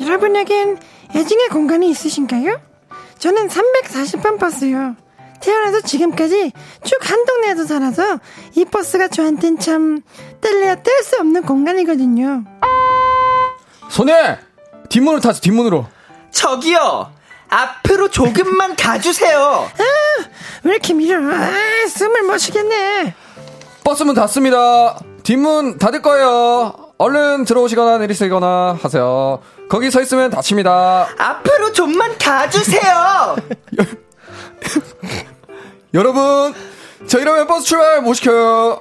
[0.00, 0.78] 여러분에겐
[1.14, 2.60] 애증의 공간이 있으신가요?
[3.18, 4.96] 저는 340번 버스요.
[5.40, 6.52] 태어나서 지금까지
[6.84, 8.18] 쭉 한 동네에서 살아서
[8.56, 10.00] 이 버스가 저한텐 참
[10.40, 12.44] 뗄래야 뗄 수 없는 공간이거든요.
[13.88, 14.38] 손에
[14.88, 15.40] 뒷문으로 타세요.
[15.40, 15.86] 뒷문으로.
[16.30, 17.12] 저기요
[17.48, 19.68] 앞으로 조금만 가주세요
[20.64, 21.16] 왜 이렇게 밀어?
[21.18, 23.14] 아, 숨을 못 쉬겠네.
[23.84, 24.98] 버스문 닫습니다.
[25.22, 26.74] 뒷문 닫을 거예요.
[26.98, 29.40] 얼른 들어오시거나 내리시거나 하세요.
[29.68, 31.08] 거기 서 있으면 닫힙니다.
[31.18, 33.36] 앞으로 좀만 가주세요
[35.94, 36.54] 여러분,
[37.06, 38.80] 저 이러면 버스 출발 못 시켜요.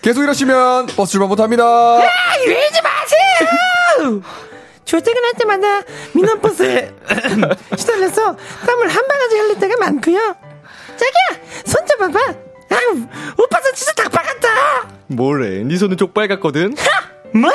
[0.00, 1.64] 계속 이러시면 버스 출발 못 합니다.
[1.64, 4.22] 아, 이러지 마세요!
[4.86, 5.82] 출퇴근할 때마다
[6.14, 6.94] 민원버스에
[7.76, 10.36] 시달려서 땀을 한 바가지 흘릴 때가 많고요.
[10.96, 12.18] 자기야, 손좀 봐봐.
[12.70, 13.06] 아유,
[13.36, 14.88] 오빠 손 진짜 닭발 같다.
[15.08, 15.62] 뭐래?
[15.64, 16.74] 네 손은 쪽빨 같거든.
[17.34, 17.54] 뭐야?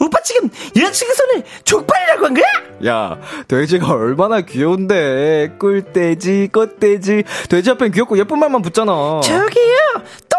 [0.00, 2.44] 오빠 지금 여자친구 손을 족발이라고 한 거야?
[2.86, 3.18] 야,
[3.48, 5.52] 돼지가 얼마나 귀여운데.
[5.58, 7.24] 꿀돼지, 꽃돼지.
[7.48, 9.20] 돼지 앞엔 귀엽고 예쁜 말만 붙잖아.
[9.22, 9.76] 저기요,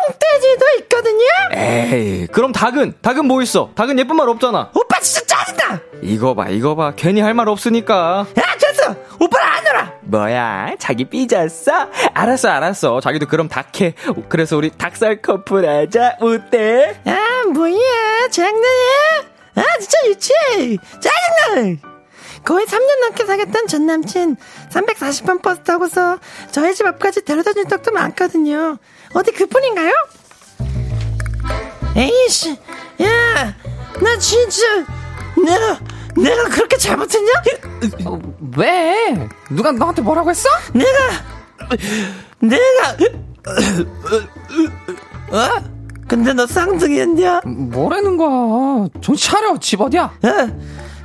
[0.08, 1.26] 똥돼지도 있거든요.
[1.54, 2.94] 에이, 그럼 닭은?
[3.02, 3.72] 닭은 뭐 있어?
[3.76, 4.72] 닭은 예쁜 말 없잖아.
[4.74, 5.82] 오빠 진짜 짜증나.
[6.02, 6.94] 이거 봐, 이거 봐.
[6.96, 8.26] 괜히 할 말 없으니까.
[8.38, 8.96] 야, 됐어.
[9.20, 9.94] 오빠랑 안 놀아.
[10.02, 10.76] 뭐야?
[10.80, 11.72] 자기 삐졌어?
[12.14, 13.00] 알았어, 알았어.
[13.02, 13.94] 자기도 그럼 닭해.
[14.30, 16.18] 그래서 우리 닭살 커플 하자.
[16.20, 17.00] 어때?
[17.06, 19.32] 아, 뭐야, 장난이야?
[19.56, 20.78] 아, 진짜 유치해.
[21.00, 21.91] 짜증나.
[22.44, 24.36] 거의 3년 넘게 사귀었던 전 남친
[24.72, 26.18] 340번 버스 타고서
[26.52, 28.78] 저희 집 앞까지 데려다 준 적도 많거든요.
[29.14, 29.92] 어디 그뿐인가요?
[31.96, 32.52] 에이씨,
[33.02, 33.56] 야,
[34.02, 34.66] 나 진짜
[35.46, 35.80] 내가
[36.16, 37.32] 내가 그렇게 잘못했냐?
[38.06, 38.20] 어,
[38.58, 39.30] 왜?
[39.50, 40.48] 누가 너한테 뭐라고 했어?
[40.74, 40.90] 내가
[42.40, 42.98] 내가
[45.32, 45.64] 어?
[46.08, 47.42] 근데 너 쌍둥이였냐?
[47.46, 48.88] 뭐라는 거야?
[49.02, 49.58] 정신 차려.
[49.60, 50.04] 집 어디야?
[50.04, 50.30] 어?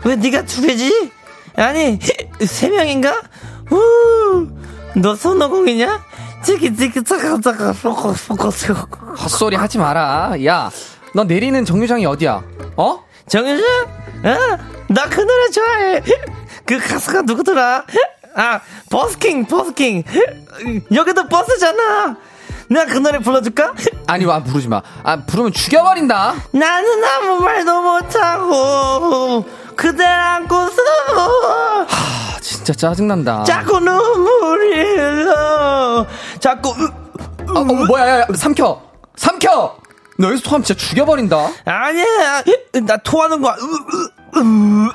[0.05, 1.13] 왜 네가 두 개지?
[1.57, 1.99] 아니
[2.45, 3.21] 세 명인가?
[3.71, 4.49] 우,
[4.97, 6.05] 너 손오공이냐?
[6.45, 7.75] 저기 저기 잠깐 잠깐
[9.19, 10.35] 헛소리 하지 마라.
[10.45, 10.71] 야,
[11.15, 12.43] 너 내리는 정류장이 어디야?
[12.77, 13.05] 어?
[13.29, 13.67] 정유정?
[14.25, 14.37] 어?
[14.89, 16.03] 나 그 노래 좋아해.
[16.65, 17.85] 그 가수가 누구더라?
[18.37, 20.05] 아, 버스킹, 버스킹.
[20.93, 22.17] 여기도 버스잖아.
[22.69, 23.73] 내가 그 노래 불러줄까?
[24.07, 24.83] 아니, 와, 부르지 마.
[25.03, 26.35] 아, 부르면 죽여버린다.
[26.53, 29.45] 나는 아무 말도 못하고,
[29.77, 30.77] 그댈 안고서,
[31.89, 33.45] 아, 진짜 짜증난다.
[33.45, 36.07] 자꾸 눈물이 흘러.
[36.41, 36.75] 자꾸,
[37.49, 38.81] 아, 어, 뭐야, 야, 야, 삼켜!
[39.17, 39.77] 삼켜!
[40.19, 41.37] 너 여기서 토하면 진짜 죽여버린다.
[41.67, 42.43] 아니야.
[42.87, 43.55] 나 토하는 거야.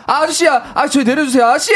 [0.08, 0.72] 아, 아저씨야!
[0.74, 1.72] 아, 저희 내려주세요, 아저씨!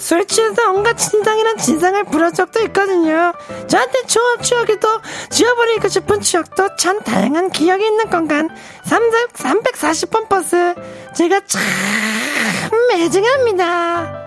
[0.00, 3.32] 술 취해서 온갖 진상이란 진상을 부른 적도 있거든요.
[3.68, 4.88] 저한테 좋은 추억이도
[5.28, 8.48] 지워버리고 싶은 추억도 참 다양한 기억이 있는 공간.
[8.84, 10.74] 300, 340번 버스.
[11.14, 11.60] 제가 참
[12.94, 14.19] 애증합니다.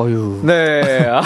[0.00, 0.40] 어휴.
[0.44, 1.06] 네.
[1.10, 1.22] 아,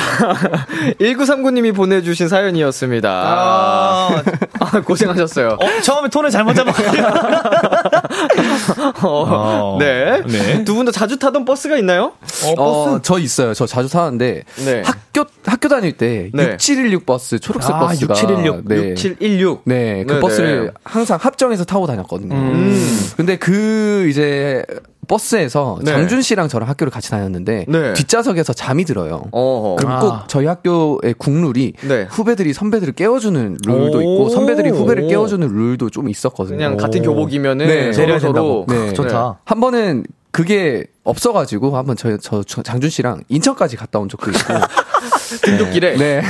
[1.01, 3.09] 1939님이 보내주신 사연이었습니다.
[3.11, 4.23] 아,
[4.61, 5.59] 아, 고생하셨어요.
[5.61, 7.05] 어, 처음에 톤을 잘못 잡았거든요.
[9.03, 10.23] 어, 네.
[10.27, 10.65] 네.
[10.65, 12.13] 두 분 다 자주 타던 버스가 있나요?
[12.59, 13.55] 어, 저 있어요.
[13.55, 14.83] 저 자주 타는데 네.
[14.85, 16.53] 학교 학교 다닐 때 네.
[16.55, 18.65] 6716 버스 초록색 아, 버스가 6716.
[18.69, 18.77] 네.
[18.91, 19.63] 6716.
[19.65, 20.21] 네, 그 네네.
[20.21, 22.35] 버스를 항상 합정에서 타고 다녔거든요.
[22.35, 23.11] 음.
[23.17, 24.65] 근데 그 이제
[25.05, 25.93] 버스에서 네.
[25.93, 27.93] 장준 씨랑 저랑 학교를 같이 다녔는데 네.
[27.95, 29.25] 뒷좌석에서 잠이 들어요.
[29.31, 29.77] 어허.
[29.77, 30.01] 그럼 아.
[30.01, 32.07] 꼭 저희 학교의 국룰이 네.
[32.11, 34.01] 후배들이 선배들을 깨워주는 룰도 오.
[34.01, 36.57] 있고 선배들이 후배를 깨워주는 룰도 좀 있었거든요.
[36.57, 37.93] 그냥 같은 교복이면은 네.
[37.93, 38.67] 서로 서로.
[38.69, 38.93] 네.
[38.93, 39.41] 좋다.
[39.45, 44.41] 한 번은 그게 없어가지고 한번 저, 저, 저 장준 씨랑 인천까지 갔다 온 적도 있고
[45.41, 45.97] 등굣길에.
[45.97, 46.23] 네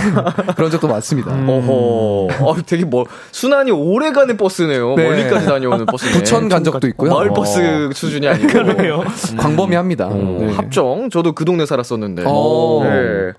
[0.56, 1.32] 그런 적도 많습니다.
[1.32, 2.28] 어허.
[2.40, 4.94] 어, 되게 뭐 순환이 오래 가는 버스네요.
[4.96, 5.04] 네.
[5.04, 6.12] 멀리까지 다녀오는 버스네.
[6.12, 7.12] 부천 간 적도 있고요.
[7.12, 7.34] 마을 어.
[7.34, 8.48] 버스 수준이 아니고.
[8.48, 9.04] 그러네요.
[9.38, 10.06] 광범위합니다.
[10.06, 10.52] 어, 네.
[10.52, 11.10] 합정.
[11.10, 12.24] 저도 그 동네 살았었는데.
[12.24, 12.82] 오.
[12.84, 13.32] 네.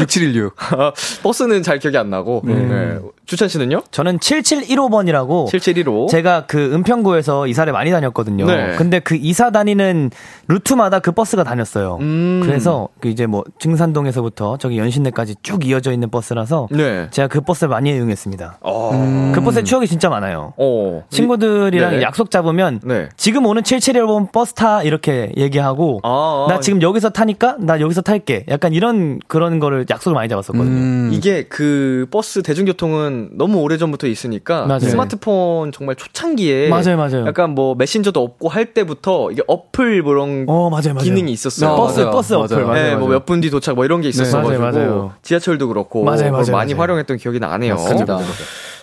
[0.00, 0.54] 6716.
[0.72, 0.92] 아,
[1.22, 2.42] 버스는 잘 기억이 안 나고.
[2.44, 2.98] 네.
[3.28, 3.82] 주찬 씨는요?
[3.90, 6.06] 저는 7715번이라고 7715.
[6.10, 8.46] 제가 그 은평구에서 이사를 많이 다녔거든요.
[8.46, 8.74] 네.
[8.76, 10.10] 근데 그 이사 다니는
[10.48, 11.98] 루트마다 그 버스가 다녔어요.
[12.00, 12.40] 음.
[12.42, 17.08] 그래서 그 이제 뭐 증산동에서부터 저기 연신내까지 쭉 이어져 있는 버스라서 네.
[17.10, 18.60] 제가 그 버스를 많이 이용했습니다.
[18.62, 19.32] 어.
[19.34, 20.54] 그 버스에 추억이 진짜 많아요.
[20.56, 21.02] 어.
[21.10, 22.02] 친구들이랑 네.
[22.02, 23.10] 약속 잡으면 네.
[23.18, 26.52] 지금 오는 7715번 버스 타 이렇게 얘기하고 아, 아.
[26.54, 28.46] 나 지금 여기서 타니까 나 여기서 탈게.
[28.48, 30.70] 약간 이런 그런 거를 약속을 많이 잡았었거든요.
[30.70, 31.10] 음.
[31.12, 34.80] 이게 그 버스 대중교통은 너무 오래 전부터 있으니까 맞아요.
[34.80, 37.26] 스마트폰 정말 초창기에 맞아요, 맞아요.
[37.26, 41.04] 약간 뭐 메신저도 없고 할 때부터 이게 어플 뭐 이런 어, 맞아요, 맞아요.
[41.04, 41.70] 기능이 있었어요.
[41.70, 42.10] 어, 버스 맞아요.
[42.12, 42.66] 버스 어플 맞아요.
[42.66, 42.82] 맞아요.
[42.90, 45.12] 네, 뭐 몇 분 뒤 도착 뭐 이런 게 있었어가지고 맞아요, 맞아요.
[45.22, 46.72] 지하철도 그렇고 맞아요, 맞아요, 많이.
[46.74, 47.74] 활용했던 기억이 나네요.
[47.74, 48.18] 맞습니다.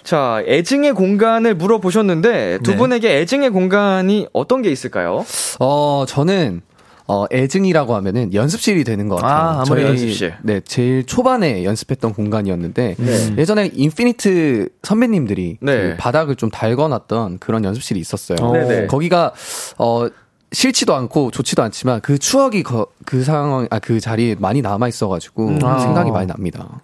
[0.03, 2.77] 자, 애증의 공간을 물어보셨는데 두 네.
[2.77, 5.25] 분에게 애증의 공간이 어떤 게 있을까요?
[5.59, 6.61] 어, 저는
[7.07, 9.59] 어, 애증이라고 하면은 연습실이 되는 것 같아요.
[9.59, 10.33] 아, 저희, 연습실.
[10.41, 13.35] 네, 제일 초반에 연습했던 공간이었는데 네.
[13.37, 15.89] 예전에 인피니트 선배님들이 네.
[15.91, 18.51] 그 바닥을 좀 달궈놨던 그런 연습실이 있었어요.
[18.51, 18.87] 네네.
[18.87, 19.33] 거기가
[19.77, 20.07] 어
[20.51, 25.59] 싫지도 않고 좋지도 않지만 그 추억이 거- 그 상황 아 그 자리에 많이 남아 있어가지고
[25.63, 25.79] 아.
[25.79, 26.79] 생각이 많이 납니다.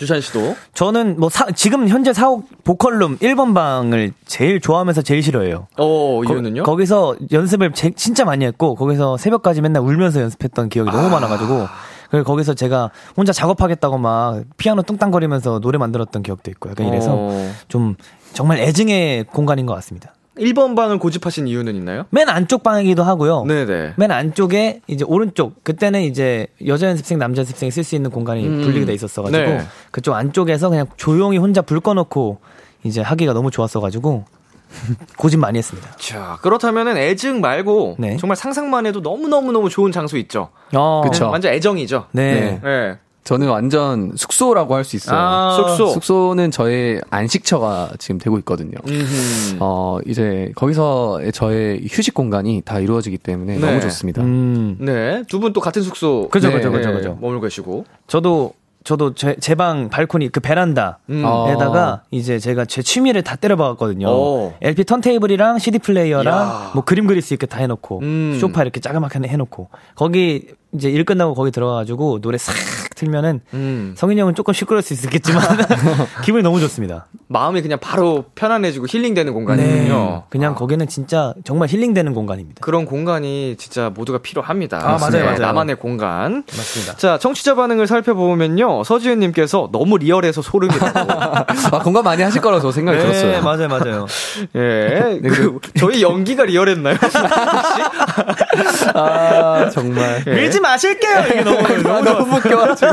[0.00, 5.66] 주찬 씨도 저는 뭐 사- 지금 현재 사옥 보컬룸 1번 방을 제일 좋아하면서 제일 싫어해요.
[5.78, 6.62] 어 이유는요?
[6.62, 11.28] 거, 기서 연습을 제- 진짜 많이 했고 거기서 새벽까지 맨날 울면서 연습했던 기억이 너무 많아
[11.28, 11.66] 가지고
[12.10, 17.50] 그래서 거기서 제가 혼자 작업하겠다고 막 피아노 뚱땅거리면서 노래 만들었던 기억도 있고 약간 이래서 어,
[17.68, 17.94] 좀
[18.32, 20.14] 정말 애증의 공간인 것 같습니다.
[20.38, 22.04] 1번 방을 고집하신 이유는 있나요?
[22.10, 23.44] 맨 안쪽 방이기도 하고요.
[23.44, 23.94] 네네.
[23.96, 28.62] 맨 안쪽에 이제 오른쪽 그때는 이제 여자 연습생 남자 연습생이 쓸 수 있는 공간이 음.
[28.62, 29.60] 분리가 돼 있었어가지고 네.
[29.90, 32.38] 그쪽 안쪽에서 그냥 조용히 혼자 불 꺼놓고
[32.84, 34.24] 이제 하기가 너무 좋았어가지고
[35.18, 35.90] 고집 많이 했습니다.
[35.98, 38.16] 자, 그렇다면은 애증 말고 네.
[38.16, 40.50] 정말 상상만 해도 너무 너무 너무 좋은 장소 있죠.
[40.74, 41.28] 어, 그쵸.
[41.28, 42.06] 완전 애정이죠.
[42.12, 42.60] 네.
[42.62, 42.98] 네.
[43.24, 45.16] 저는 완전 숙소라고 할 수 있어요.
[45.18, 45.88] 아, 숙소.
[45.88, 48.72] 숙소는 저의 안식처가 지금 되고 있거든요.
[48.88, 49.56] 음흠.
[49.60, 53.60] 어, 이제 거기서 저의 휴식 공간이 다 이루어지기 때문에 네.
[53.66, 54.22] 너무 좋습니다.
[54.22, 55.22] 음, 네.
[55.28, 56.28] 두 분 또 같은 숙소.
[56.30, 56.54] 그죠, 네.
[56.54, 56.94] 그죠, 그죠, 네.
[56.96, 57.18] 그죠.
[57.20, 57.84] 머물고 계시고.
[58.06, 61.24] 저도 저도 제방 발코니 그 베란다에다가 음.
[61.26, 62.00] 아.
[62.10, 64.08] 이제 제가 제 취미를 다 때려박았거든요.
[64.08, 64.54] 오.
[64.62, 66.70] LP 턴테이블이랑 CD 플레이어랑 야.
[66.74, 68.38] 뭐 그림 그릴 수 있게 다 해놓고 음.
[68.40, 72.54] 소파 이렇게 자그맣게 해놓고 거기 이제 일 끝나고 거기 들어가가지고 노래 싹
[73.00, 73.94] 틀면은 음.
[73.96, 75.42] 성인이 형은 조금 시끄러울 수 있겠지만
[76.22, 77.06] 기분이 너무 좋습니다.
[77.28, 79.94] 마음이 그냥 바로 편안해지고 힐링되는 공간이군요.
[79.94, 80.22] 네.
[80.28, 82.60] 그냥 거기는 진짜 정말 힐링되는 공간입니다.
[82.60, 84.78] 그런 공간이 진짜 모두가 필요합니다.
[84.78, 85.38] 아, 맞아요, 맞아요.
[85.38, 86.44] 나만의 공간.
[86.46, 86.96] 맞습니다.
[86.96, 88.84] 자, 청취자 반응을 살펴보면요.
[88.84, 90.98] 서지은님께서 너무 리얼해서 소름이라고.
[91.10, 93.42] 아, 공감 많이 하실 거라서 생각이 네, 들었어요.
[93.42, 94.06] 맞아요, 맞아요.
[94.56, 95.20] 예.
[95.22, 96.96] 그, 저희 연기가 리얼했나요?
[98.94, 100.24] 아, 정말.
[100.26, 100.30] 예.
[100.60, 101.24] 마실게요.
[101.26, 101.58] 이게 너무
[101.90, 102.92] 아, 너무 웃겨가지고.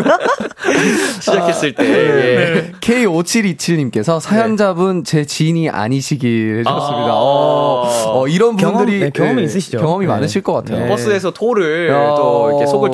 [1.19, 1.83] 시작했을 때.
[1.83, 1.91] 네.
[1.93, 2.71] 예.
[2.79, 7.09] K5727님께서 사연자분 제 지인이 아니시길 해주셨습니다.
[7.09, 7.13] 아.
[7.13, 9.79] 어, 어, 이런 경험, 분들이 네, 경험이 예, 있으시죠.
[9.79, 10.11] 경험이 네.
[10.11, 10.79] 많으실 것 같아요.
[10.83, 10.87] 네.
[10.87, 12.15] 버스에서 토를 야.
[12.15, 12.91] 또 이렇게 속을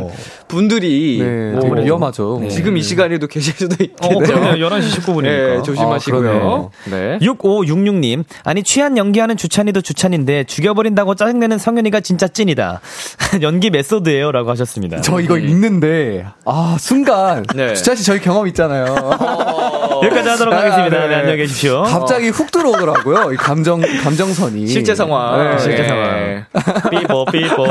[0.00, 0.10] 아우.
[0.48, 2.38] 분들이 네, 뭐 되게 위험하죠.
[2.42, 2.48] 네.
[2.48, 4.18] 지금 이 시간에도 계실 수도 어, 있겠죠.
[4.18, 4.56] 그럼요.
[4.56, 5.22] 11시 19분이니까.
[5.22, 6.70] 네, 조심하시고요.
[6.90, 7.18] 네.
[7.20, 8.24] 6566님.
[8.44, 12.80] 아니, 취한 연기하는 주찬이도 주찬인데 죽여버린다고 짜증내는 성현이가 진짜 찐이다.
[13.42, 15.00] 연기 메소드예요 라고 하셨습니다.
[15.00, 17.74] 저 이거 읽는데, 아, 순간, 네.
[17.74, 18.94] 주찬 씨 저희 경험 있잖아요.
[20.04, 20.98] 여기까지 하도록 아, 하겠습니다.
[21.00, 21.08] 네.
[21.08, 21.82] 네, 안녕히 계십시오.
[21.82, 23.32] 갑자기 훅 들어오더라고요.
[23.32, 24.66] 이 감정, 감정선이.
[24.66, 25.50] 실제 상황.
[25.52, 25.58] 네.
[25.58, 25.88] 실제 네.
[25.88, 26.44] 상황.
[26.90, 27.64] 삐뽀, 삐뽀.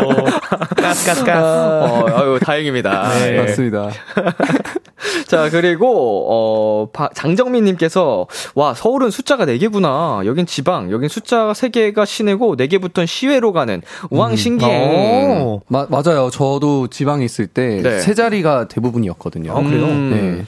[0.76, 1.30] 가스가스가스.
[1.46, 3.10] 어, 아유, 다행입니다.
[3.20, 3.34] 네.
[3.34, 3.42] 예.
[3.42, 3.90] 맞습니다.
[5.28, 10.22] 자, 그리고, 어, 바- 장정민님께서, 와, 서울은 숫자가 4 개구나.
[10.26, 13.82] 여긴 지방, 여긴 숫자가 3개가 시내고, 4 개부터는 시외로 가는,
[14.12, 15.42] 우왕 신기행.
[15.42, 15.62] 오.
[15.68, 16.30] 마, 맞아요.
[16.32, 18.00] 저도 지방에 있을 때, 네.
[18.00, 19.52] 세 자리가 대부분이었거든요.
[19.52, 19.84] 아, 그래요?
[19.86, 20.10] 음.
[20.40, 20.46] 네.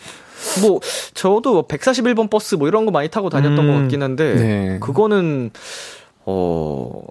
[0.62, 0.80] 뭐,
[1.14, 3.68] 저도 141번 버스 뭐 이런 거 많이 타고 다녔던 음.
[3.72, 4.80] 것 같긴 한데, 네.
[4.80, 5.52] 그거는,
[6.26, 7.04] 어,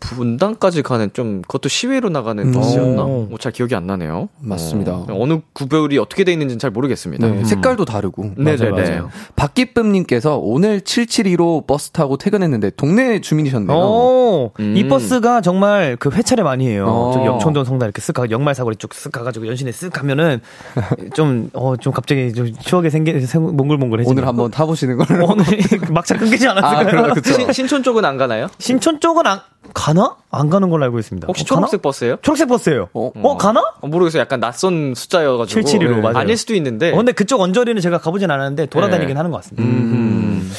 [0.00, 2.52] 분당까지 가는 좀, 그것도 시외로 나가는 음.
[2.52, 3.04] 버스였나?
[3.04, 3.26] 오.
[3.30, 4.28] 뭐잘 기억이 안 나네요.
[4.40, 4.92] 맞습니다.
[4.92, 7.26] 어, 어느 구별이 어떻게 돼 있는지는 잘 모르겠습니다.
[7.26, 8.32] 네, 색깔도 다르고.
[8.36, 8.70] 네네네.
[8.70, 9.10] 맞아요, 맞아요.
[9.36, 13.76] 박기쁨님께서 오늘 772로 버스 타고 퇴근했는데 동네 주민이셨네요.
[13.76, 14.74] 오, 음.
[14.76, 16.86] 이 버스가 정말 그 회차를 많이 해요.
[16.88, 17.12] 어.
[17.14, 20.40] 저 영천동 성당 이렇게 쓱 가, 역말 사거리 쭉 쓱 가가지고 연신내 쓱 가면은
[21.14, 24.12] 좀, 어, 좀 갑자기 좀 추억에 생기, 생- 몽글몽글해지네요.
[24.12, 25.26] 오늘 한번 타보시는 걸로.
[25.26, 25.44] 오늘
[25.92, 27.14] 막차 끊기지 아, 않았을까요?
[27.24, 28.48] 신, 신촌 쪽은 안 가나요?
[28.58, 29.40] 신촌 쪽은 안,
[29.74, 30.16] 가나?
[30.30, 31.26] 안 가는 걸로 알고 있습니다.
[31.26, 31.46] 혹시 어?
[31.46, 32.16] 초록색 버스예요?
[32.22, 32.88] 초록색 버스예요.
[32.92, 33.12] 어?
[33.22, 33.62] 어, 가나?
[33.80, 34.20] 어, 모르겠어요.
[34.20, 35.60] 약간 낯선 숫자여가지고.
[35.60, 36.00] 772로 네.
[36.00, 36.16] 맞아요.
[36.18, 36.92] 아닐 수도 있는데.
[36.92, 39.14] 어, 근데 그쪽 언저리는 제가 가보진 않았는데 돌아다니긴 네.
[39.14, 39.62] 하는 것 같습니다.
[39.62, 40.50] 음.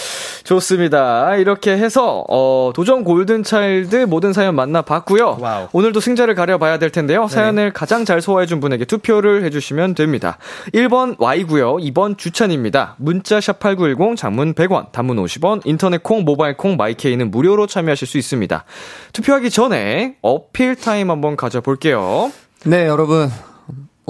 [0.51, 1.37] 좋습니다.
[1.37, 5.37] 이렇게 해서 어, 도전 골든 차일드 모든 사연 만나봤고요.
[5.39, 5.67] Wow.
[5.71, 7.27] 오늘도 승자를 가려봐야 될 텐데요.
[7.27, 10.37] 사연을 가장 잘 소화해준 분에게 투표를 해주시면 됩니다.
[10.73, 11.77] 1번 Y고요.
[11.77, 12.95] 2번 주찬입니다.
[12.97, 18.17] 문자 샵 8910 장문 100원, 단문 50원, 인터넷 콩, 모바일 콩, 마이케이는 무료로 참여하실 수
[18.17, 18.65] 있습니다.
[19.13, 22.31] 투표하기 전에 어필 타임 한번 가져볼게요.
[22.65, 23.29] 네, 여러분.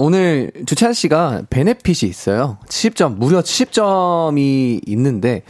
[0.06, 2.58] 오늘 주찬 씨가 benefit이 있어요.
[2.68, 5.44] 70점, 무려 70점이 있는데,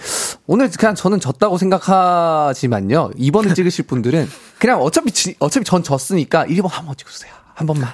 [0.47, 3.13] 오늘 그냥 저는 졌다고 생각하지만요.
[3.19, 4.29] 2번을 찍으실 분들은
[4.59, 7.33] 그냥 어차피, 지- 어차피 전 졌으니까 1번 한번 찍어주세요.
[7.55, 7.89] 한 번만.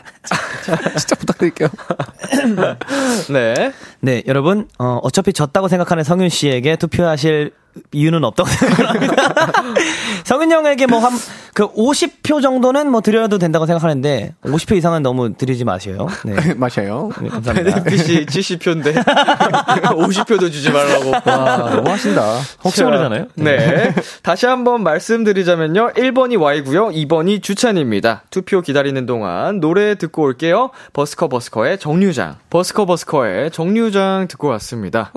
[0.98, 1.68] 진짜 부탁드릴게요.
[3.30, 3.72] 네.
[4.00, 7.52] 네, 여러분, 어, 어차피 졌다고 생각하는 성윤 씨에게 투표하실
[7.92, 9.14] 이유는 없다고 생각합니다.
[10.24, 11.12] 성윤 형에게 뭐 한,
[11.54, 16.06] 그 50표 정도는 뭐 드려도 된다고 생각하는데, 50표 이상은 너무 드리지 마세요.
[16.24, 16.34] 네.
[16.54, 17.10] 마셔요.
[17.20, 17.82] 네, 감사합니다.
[17.82, 21.10] 베네핏이 70표인데 50표도 주지 말라고.
[21.10, 22.40] 와, 너무 하신다.
[22.64, 23.26] 혹시 자, 모르잖아요.
[23.36, 23.94] 네.
[24.22, 25.92] 다시 한번 말씀드리자면요.
[25.94, 26.88] 1번이 Y고요.
[26.88, 28.24] 2번이 주찬입니다.
[28.30, 30.70] 투표 기다리는 동안 노래 듣고 올게요.
[30.92, 32.36] 버스커 버스커의 정류장.
[32.50, 35.12] 버스커 버스커의 정류장 듣고 왔습니다.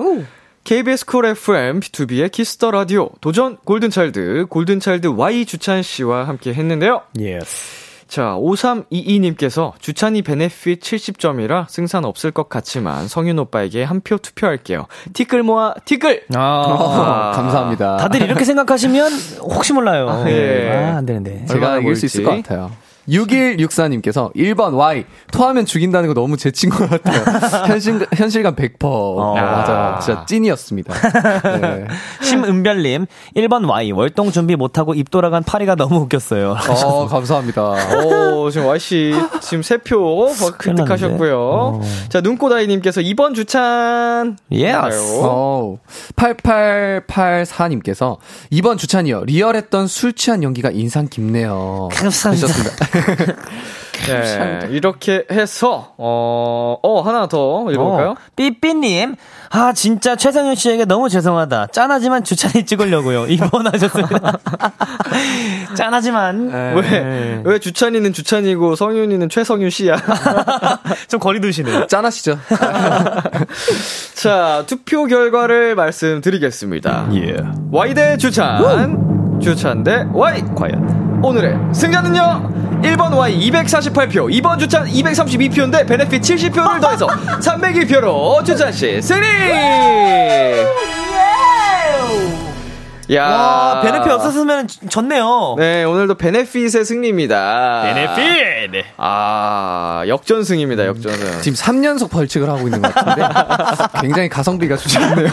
[0.64, 7.02] KBS 쿨 FM B2B의 키스터 라디오 도전 골든차일드 골든차일드 Y 주찬 씨와 함께 했는데요.
[7.18, 7.82] Yes.
[8.06, 14.86] 자, 5322님께서 주찬이 benefit 70점이라 승산 없을 것 같지만 성윤 오빠에게 한 표 투표할게요.
[15.14, 16.24] 티끌 모아 티끌!
[16.34, 16.62] 아.
[16.62, 17.96] 어, 감사합니다.
[17.96, 20.08] 다들 이렇게 생각하시면 혹시 몰라요.
[20.10, 20.70] 아, 예.
[20.92, 21.44] 아, 안 되는데.
[21.46, 22.30] 제가 이길 수 있을 것?
[22.36, 22.70] 같아요.
[23.08, 27.22] 6164님께서 1번 Y 토하면 죽인다는 거 너무 찐친 것 같아요.
[27.66, 29.34] 현실, 현실감 100%.
[29.34, 29.98] 맞아요.
[30.00, 30.94] 진짜 찐이었습니다.
[31.60, 31.86] 네.
[32.22, 36.56] 심은별 님, 1번 Y, 월동 준비 못 하고 입 돌아간 파리가 너무 웃겼어요.
[36.68, 37.62] 어, 감사합니다.
[38.06, 41.38] 오, 지금 Y씨, 지금 3표 큰일 획득하셨고요.
[41.38, 41.80] 어.
[42.08, 44.36] 자, 눈꼬다이 님께서 2번 주찬.
[44.50, 45.20] Yes.
[45.22, 45.78] 어,
[46.16, 48.18] 8884님께서
[48.52, 49.24] 2번 주찬이요.
[49.24, 51.88] 리얼했던 술 취한 연기가 인상 깊네요.
[51.92, 52.46] 감사합니다.
[52.46, 52.91] 하셨습니다.
[54.06, 58.10] 네, 이렇게 해서, 어, 어, 하나 더 읽어볼까요?
[58.10, 59.14] 어, 삐삐님,
[59.50, 61.68] 아, 진짜 최성현 씨에게 너무 죄송하다.
[61.68, 63.26] 짠하지만 주찬이 찍으려고요.
[63.26, 64.38] 2번 하셨습니다.
[65.76, 66.48] 짠하지만.
[66.74, 69.96] 왜, 왜 주찬이는 주찬이고 성윤이는 최성윤 씨야?
[71.08, 71.86] 좀 거리 두시네요.
[71.86, 72.38] 짠하시죠?
[74.14, 77.08] 자, 투표 결과를 말씀드리겠습니다.
[77.14, 77.36] 예.
[77.70, 80.42] Y 대 주찬, 주찬 대 Y.
[80.56, 81.11] 과연.
[81.22, 82.80] 오늘의 승자는요?
[82.82, 87.06] 1번 Y 248표, 2번 주찬 232표인데 베네핏 70표를 더해서
[87.38, 89.26] 302표로 주찬씨 승리!
[93.10, 95.56] 야 와, 베네핏 없었으면 졌네요.
[95.58, 97.82] 네, 오늘도 베네핏의 승리입니다.
[97.82, 98.84] 베네핏!
[98.96, 101.40] 아, 역전승입니다, 역전승.
[101.42, 103.28] 지금 3연속 벌칙을 하고 있는 것 같은데
[104.00, 105.28] 굉장히 가성비가 좋지 않네요.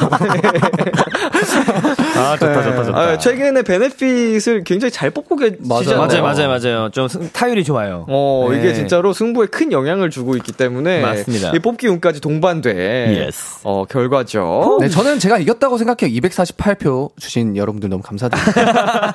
[2.18, 2.98] 아, 좋다, 좋다, 좋다.
[3.00, 5.98] 아, 최근에 베네핏을 굉장히 잘 뽑고 계시잖아요.
[6.08, 6.90] 맞아요, 맞아요, 맞아요.
[6.90, 8.06] 좀 승- 타율이 좋아요.
[8.10, 8.58] 어, 네.
[8.58, 11.52] 이게 진짜로 승부에 큰 영향을 주고 있기 때문에 맞습니다.
[11.54, 12.76] 이 뽑기 운까지 동반된
[13.16, 13.60] Yes.
[13.64, 14.80] 어, 결과죠.
[14.82, 16.14] 네, 저는 제가 이겼다고 생각해요.
[16.20, 19.12] 248표 주신 여러분 들 너무 감사드립니다.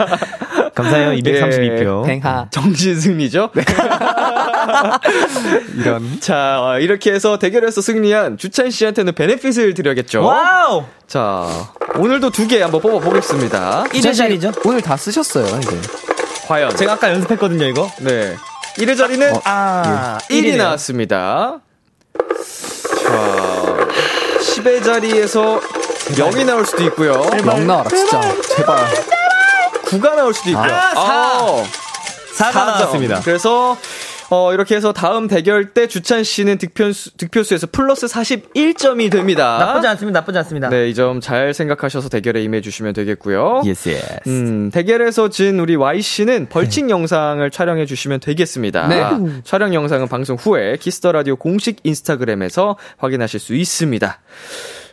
[0.74, 1.10] 감사해요.
[1.20, 2.06] 232표.
[2.06, 2.46] 팽하.
[2.50, 3.50] 정신 승리죠?
[3.54, 3.64] 네.
[5.78, 6.20] 이런.
[6.20, 10.22] 자, 어, 이렇게 해서 대결에서 승리한 주찬 씨한테는 benefit을 드려야겠죠.
[10.24, 10.84] Wow!
[11.06, 11.46] 자,
[11.96, 13.84] 오늘도 두 개 한번 뽑아 보겠습니다.
[13.90, 14.52] 1의 자리죠?
[14.64, 15.80] 오늘 다 쓰셨어요, 이제.
[16.46, 17.90] 과연 제가 아까 연습했거든요, 이거.
[18.00, 18.34] 네.
[18.78, 21.60] 1의 자리는 아, 1이 나왔습니다.
[23.04, 23.88] 자,
[24.40, 25.60] 10의 자리에서
[26.12, 27.12] 0이 나올 수도 있고요.
[27.46, 28.20] 영 나와라, 진짜.
[28.56, 28.76] 제발.
[29.86, 30.64] 9가 나올 수도 있고요.
[30.72, 31.64] 아,
[32.34, 32.50] 사.
[32.50, 32.66] 4가 점.
[32.66, 33.20] 나왔습니다.
[33.24, 33.76] 그래서
[34.30, 39.58] 어, 이렇게 해서 다음 대결 때 주찬 씨는 득표수, 득표수에서 플러스 41점이 됩니다.
[39.58, 40.68] 나쁘지 않습니다, 나쁘지 않습니다.
[40.70, 43.62] 네, 이 점 잘 생각하셔서 대결에 임해 주시면 되겠고요.
[43.64, 44.00] Yes, yes.
[44.26, 48.88] 음, 대결에서 진 우리 Y 씨는 벌칙 영상을 촬영해 주시면 되겠습니다.
[48.88, 49.04] 네.
[49.44, 54.18] 촬영 영상은 방송 후에 Kiss the Radio 공식 인스타그램에서 확인하실 수 있습니다.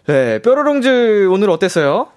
[0.07, 2.07] 네, 뾰로롱즈 오늘 어땠어요?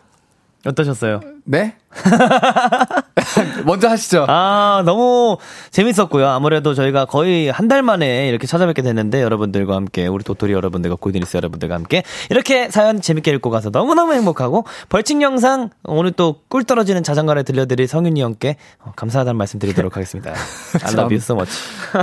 [0.67, 1.21] 어떠셨어요?
[1.45, 1.75] 네?
[3.65, 4.27] 먼저 하시죠.
[4.29, 5.37] 아, 너무
[5.71, 6.27] 재밌었고요.
[6.29, 11.37] 아무래도 저희가 거의 한 달 만에 이렇게 찾아뵙게 됐는데 여러분들과 함께 우리 도토리 여러분들과 골드니스
[11.39, 17.03] 여러분들과 함께 이렇게 사연 재밌게 읽고 가서 너무너무 행복하고 벌칙 영상 오늘 또 꿀 떨어지는
[17.03, 20.33] 자장가를 들려드릴 성윤이 형께 어, 감사하다는 말씀 드리도록 하겠습니다.
[20.85, 21.53] I love you so much.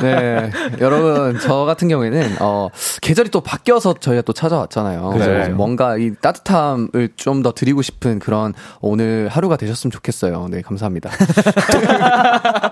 [0.01, 0.49] 네.
[0.81, 2.67] 여러분, 저 같은 경우에는, 어,
[3.01, 5.09] 계절이 또 바뀌어서 저희가 또 찾아왔잖아요.
[5.13, 5.55] 그래서 그죠.
[5.55, 10.47] 뭔가 이 따뜻함을 좀 더 드리고 싶은 그런 오늘 하루가 되셨으면 좋겠어요.
[10.49, 11.09] 네, 감사합니다.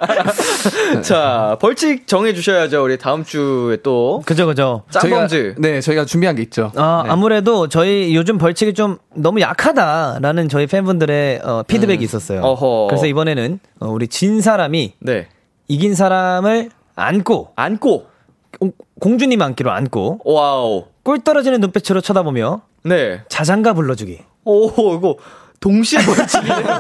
[1.04, 2.84] 자, 벌칙 정해 주셔야죠.
[2.84, 4.84] 우리 다음 주에 또 그죠, 그죠.
[4.92, 5.56] 짱범즈.
[5.56, 6.72] 저희가, 네, 저희가 준비한 게 있죠.
[6.76, 12.42] 아, 아무래도 저희 요즘 벌칙이 좀 너무 약하다라는 저희 팬분들의 어, 피드백이 있었어요.
[12.42, 12.88] 어허.
[12.90, 15.28] 그래서 이번에는 어, 우리 진 사람이 네.
[15.68, 18.06] 이긴 사람을 안고 안고
[18.60, 20.86] 공- 공주님 안기로 안고 Wow.
[21.04, 23.22] 꿀 떨어지는 눈빛으로 쳐다보며 네.
[23.30, 24.20] 자장가 불러주기.
[24.46, 25.18] 오, 이거
[25.60, 26.80] 동시에 벌칙이네요.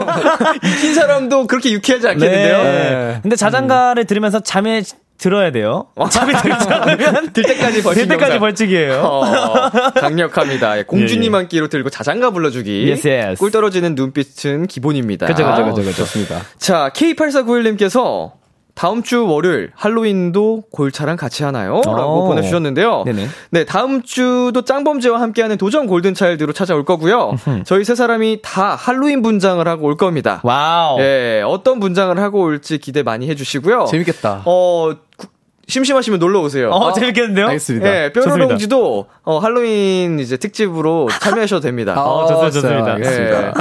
[0.63, 2.63] 이긴 사람도 그렇게 유쾌하지 않겠는데요?
[2.63, 3.19] 네.
[3.21, 4.83] 근데 자장가를 들으면서 잠에
[5.17, 5.87] 들어야 돼요.
[6.09, 8.39] 잠이 들지 않으면 들 때까지 벌칙 들 때까지.
[8.39, 9.01] 벌칙이에요.
[9.01, 10.77] 어, 강력합니다.
[10.77, 12.85] 예, 공주님 안기로 들고 자장가 불러주기.
[12.89, 13.37] Yes, yes.
[13.39, 15.25] 꿀 떨어지는 눈빛은 기본입니다.
[15.27, 15.91] 그죠, 그죠, 그죠, 그죠.
[15.97, 16.41] 좋습니다.
[16.57, 18.31] 자, K8491님께서
[18.79, 21.81] 다음 주 월요일 할로윈도 골차랑 같이 하나요?
[21.85, 22.27] 라고 오.
[22.29, 23.03] 보내주셨는데요.
[23.05, 23.27] 네네.
[23.49, 27.35] 네, 다음 주도 짱범죄와 함께하는 도전 골든차일드로 찾아올 거고요.
[27.65, 30.39] 저희 세 사람이 다 할로윈 분장을 하고 올 겁니다.
[30.45, 30.97] Wow.
[31.01, 33.87] 예, 어떤 분장을 하고 올지 기대 많이 해주시고요.
[33.87, 34.43] 재밌겠다.
[34.45, 35.27] 어, 구-
[35.67, 36.69] 심심하시면 놀러 오세요.
[36.69, 37.47] 어, 재밌겠는데요?
[37.47, 37.85] 알겠습니다.
[38.05, 41.95] 예, 뾰로롱즈도 어, 할로윈 이제 특집으로 참여하셔도 됩니다.
[41.97, 42.99] 아, 어, 좋습니다, 좋습니다.
[43.01, 43.51] 예.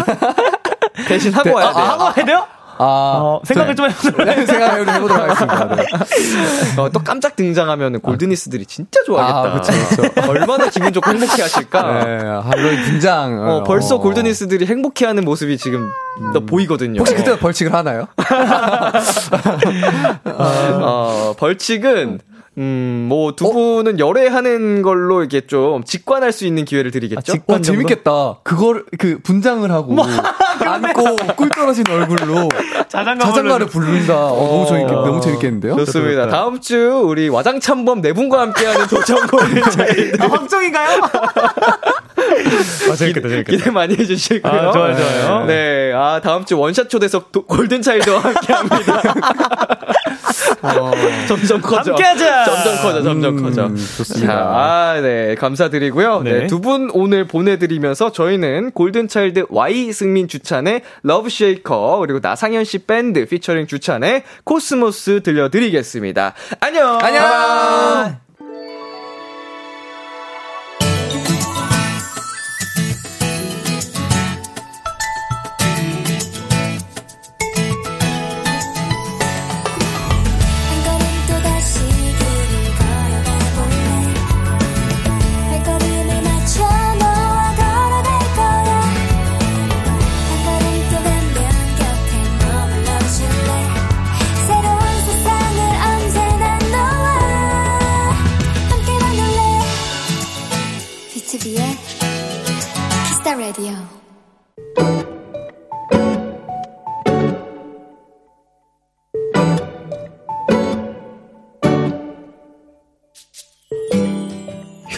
[1.08, 1.84] 대신 하고 와야 돼요.
[1.84, 2.46] 하고 해야 돼요?
[2.79, 5.76] 아, 어, 생각을 좀 해보도록 네, 생각을 해보도록 하겠습니다.
[5.76, 5.85] 네.
[6.81, 9.57] 어, 또 깜짝 등장하면 골드니스들이 진짜 좋아하겠다.
[9.57, 9.72] 아, 그쵸,
[10.31, 12.05] 얼마나 기분 좋고 행복해 하실까.
[12.05, 13.49] 네, 할로윈 분장.
[13.49, 13.99] 어, 벌써 어.
[13.99, 15.89] 골드니스들이 행복해 하는 모습이 지금
[16.33, 17.01] 또 보이거든요.
[17.01, 18.07] 혹시 그때 벌칙을 하나요?
[20.24, 22.20] 어, 벌칙은
[22.59, 27.20] 음, 뭐 두 분은 열애하는 걸로 이렇게 좀 직관할 수 있는 기회를 드리겠죠?
[27.33, 27.62] 직- 와, 정도?
[27.62, 28.39] 재밌겠다.
[28.43, 29.95] 그걸, 그, 분장을 하고,
[30.66, 32.48] 안고, 꿀 떨어진 얼굴로,
[32.88, 34.14] 자장가 자장가를 부른다.
[34.26, 35.76] 어, 너무, 재밌겠, 너무 재밌겠는데요?
[35.76, 36.28] 좋습니다.
[36.28, 40.22] 다음 주 우리 와장참범 네 분과 함께하는 도전 골든 차일드.
[40.22, 41.00] 아, 확정인가요?
[42.90, 43.56] 아, 재밌겠다, 재밌겠다.
[43.56, 44.52] 기대 많이 해주시고요.
[44.52, 45.44] 아, 좋아요, 좋아요.
[45.46, 49.02] 네, 아, 다음 주 원샷 초대석 도- 골든차일드와 함께 합니다.
[50.62, 50.90] 어,
[51.28, 51.92] 점점 커져.
[51.92, 52.44] 함께하자!
[52.44, 53.68] 점점 커져, 점점 커져.
[53.96, 54.32] 좋습니다.
[54.32, 56.22] 자, 아, 네, 감사드리고요.
[56.24, 56.46] 네, 네.
[56.46, 63.26] 두 분 오늘 보내드리면서 저희는 골든차일드 Y 승민 주찬의 Love Shaker, 그리고 나상현 씨 밴드
[63.26, 66.34] 피처링 주찬의 코스모스 들려드리겠습니다.
[66.61, 66.99] 안녕!
[67.01, 68.28] 안녕!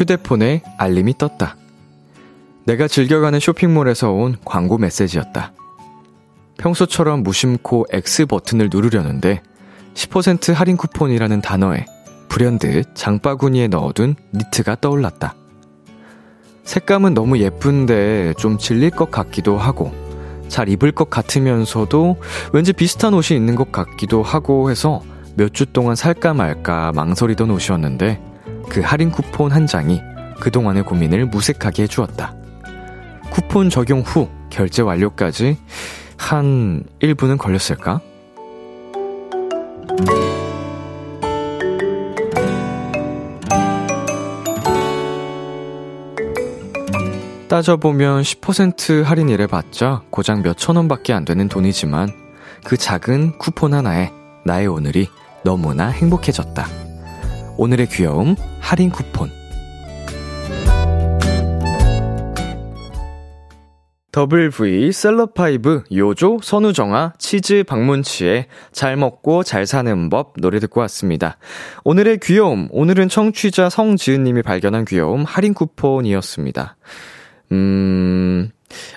[0.01, 1.57] 휴대폰에 알림이 떴다.
[2.64, 5.53] 내가 즐겨가는 쇼핑몰에서 온 광고 메시지였다.
[6.57, 9.42] 평소처럼 무심코 X 버튼을 누르려는데
[9.92, 11.84] 10% 할인 쿠폰이라는 단어에
[12.30, 15.34] 불현듯 장바구니에 넣어둔 니트가 떠올랐다.
[16.64, 19.92] 색감은 너무 예쁜데 좀 질릴 것 같기도 하고
[20.48, 22.16] 잘 입을 것 같으면서도
[22.55, 25.03] 왠지 비슷한 옷이 있는 것 같기도 하고 해서
[25.36, 28.30] 몇 주 동안 살까 말까 망설이던 옷이었는데
[28.70, 30.00] 그 할인 쿠폰 한 장이
[30.40, 32.34] 그동안의 고민을 무색하게 해주었다.
[33.30, 35.58] 쿠폰 적용 후 결제 완료까지
[36.16, 38.00] 한 1분은 걸렸을까?
[47.48, 52.08] 따져보면 10% 할인이래 봤자 고작 몇천 원밖에 안 되는 돈이지만
[52.62, 54.12] 그 작은 쿠폰 하나에
[54.44, 55.08] 나의 오늘이
[55.42, 56.89] 너무나 행복해졌다.
[57.61, 59.28] 오늘의 귀여움 할인 쿠폰
[64.12, 71.36] 더블V 셀럽파이브 요조 선우정아 치즈 박문치의 잘 먹고 잘 사는 법 노래 듣고 왔습니다.
[71.84, 76.78] 오늘의 귀여움 오늘은 청취자 성지은님이 발견한 귀여움 할인 쿠폰이었습니다.
[77.52, 78.50] 음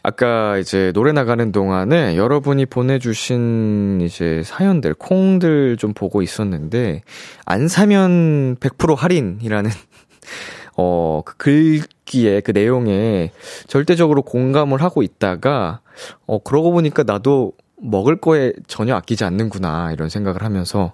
[0.04, 7.02] 아까 이제 노래 나가는 동안에 여러분이 보내주신 이제 사연들 콩들 좀 보고 있었는데
[7.46, 9.70] 안 사면 100% 할인이라는
[10.76, 13.32] 어, 그 글귀에, 그 내용에
[13.68, 15.82] 절대적으로 공감을 하고 있다가,
[16.26, 20.94] 어, 그러고 보니까 나도 먹을 거에 전혀 아끼지 않는구나, 이런 생각을 하면서,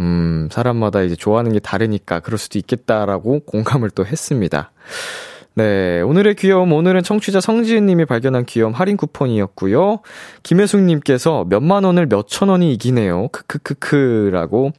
[0.00, 4.72] 음, 사람마다 이제 좋아하는 게 다르니까 그럴 수도 있겠다라고 공감을 또 했습니다.
[5.54, 10.00] 네, 오늘의 귀여움, 오늘은 청취자 성지은 님이 발견한 귀여움 할인 쿠폰이었고요.
[10.44, 13.28] 김혜숙 님께서 몇만 원을 몇천 원이 이기네요.
[13.28, 14.70] 크크크크라고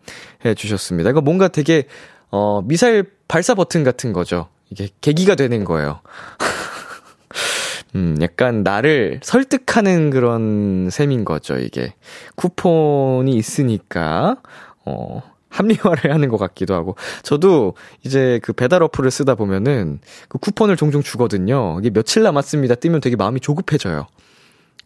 [0.45, 1.09] 해 주셨습니다.
[1.09, 1.88] 이거 뭔가 되게,
[2.30, 4.47] 어, 미사일 발사 버튼 같은 거죠.
[4.69, 5.99] 이게 계기가 되는 거예요.
[7.95, 11.93] 음, 약간 나를 설득하는 그런 셈인 거죠, 이게.
[12.36, 14.38] 쿠폰이 있으니까,
[14.86, 16.95] 어, 합리화를 하는 것 같기도 하고.
[17.21, 21.77] 저도 이제 그 배달 어플을 쓰다 보면은 그 쿠폰을 종종 주거든요.
[21.79, 22.75] 이게 며칠 남았습니다.
[22.75, 24.07] 뜨면 되게 마음이 조급해져요.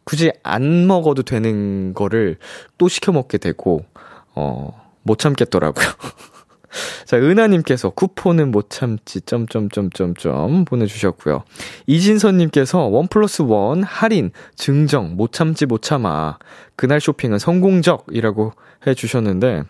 [0.03, 2.37] 굳이 안 먹어도 되는 거를
[2.77, 3.85] 또 시켜 먹게 되고,
[4.35, 4.71] 어,
[5.03, 5.85] 못 참겠더라고요.
[7.05, 11.43] 자, 은하님께서 쿠폰은 못 참지, 점점점점점 보내주셨고요.
[11.87, 16.37] 이진선님께서 원 플러스 원 할인, 증정, 못 참지 못 참아.
[16.75, 18.53] 그날 쇼핑은 성공적이라고
[18.85, 19.63] 해주셨는데,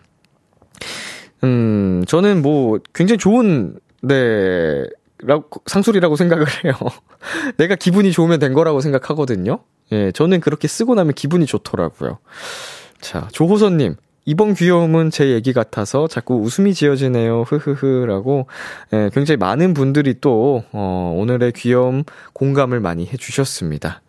[1.44, 4.84] 음, 저는 뭐 굉장히 좋은, 네,
[5.18, 6.74] 라고, 상술이라고 생각을 해요.
[7.56, 9.60] 내가 기분이 좋으면 된 거라고 생각하거든요.
[9.92, 12.18] 예, 저는 그렇게 쓰고 나면 기분이 좋더라고요.
[13.00, 13.96] 자, 조호선님.
[14.28, 17.42] 이번 귀여움은 제 얘기 같아서 자꾸 웃음이 지어지네요.
[17.42, 18.48] 흐흐흐라고
[18.92, 22.02] 예, 굉장히 많은 분들이 또 어, 오늘의 귀여움
[22.32, 24.02] 공감을 많이 해주셨습니다.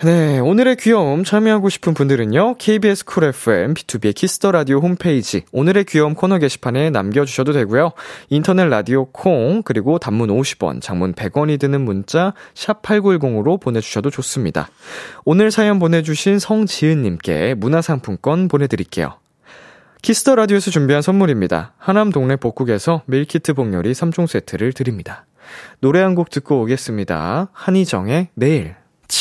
[0.00, 6.14] 네, 오늘의 귀여움 참여하고 싶은 분들은요, KBS Cool FM, B2B의 키스터 라디오 홈페이지, 오늘의 귀여움
[6.14, 7.92] 코너 게시판에 남겨주셔도 되고요.
[8.28, 14.68] 인터넷 라디오 콩, 그리고 단문 50원, 장문 100원이 드는 문자, 샵8910으로 보내주셔도 좋습니다.
[15.24, 19.18] 오늘 사연 보내주신 성지은님께 문화상품권 보내드릴게요.
[20.02, 21.74] Kiss the Radio에서 준비한 선물입니다.
[21.78, 25.26] 하남 동네 복국에서 밀키트 복요리 3종 세트를 드립니다.
[25.78, 27.50] 노래 한 곡 듣고 오겠습니다.
[27.52, 28.81] 한희정의 내일.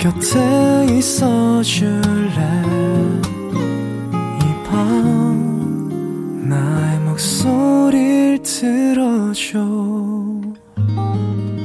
[0.00, 2.40] 곁에 있어 줄래?
[4.40, 9.58] 이 밤 나의 목소리를 들어줘.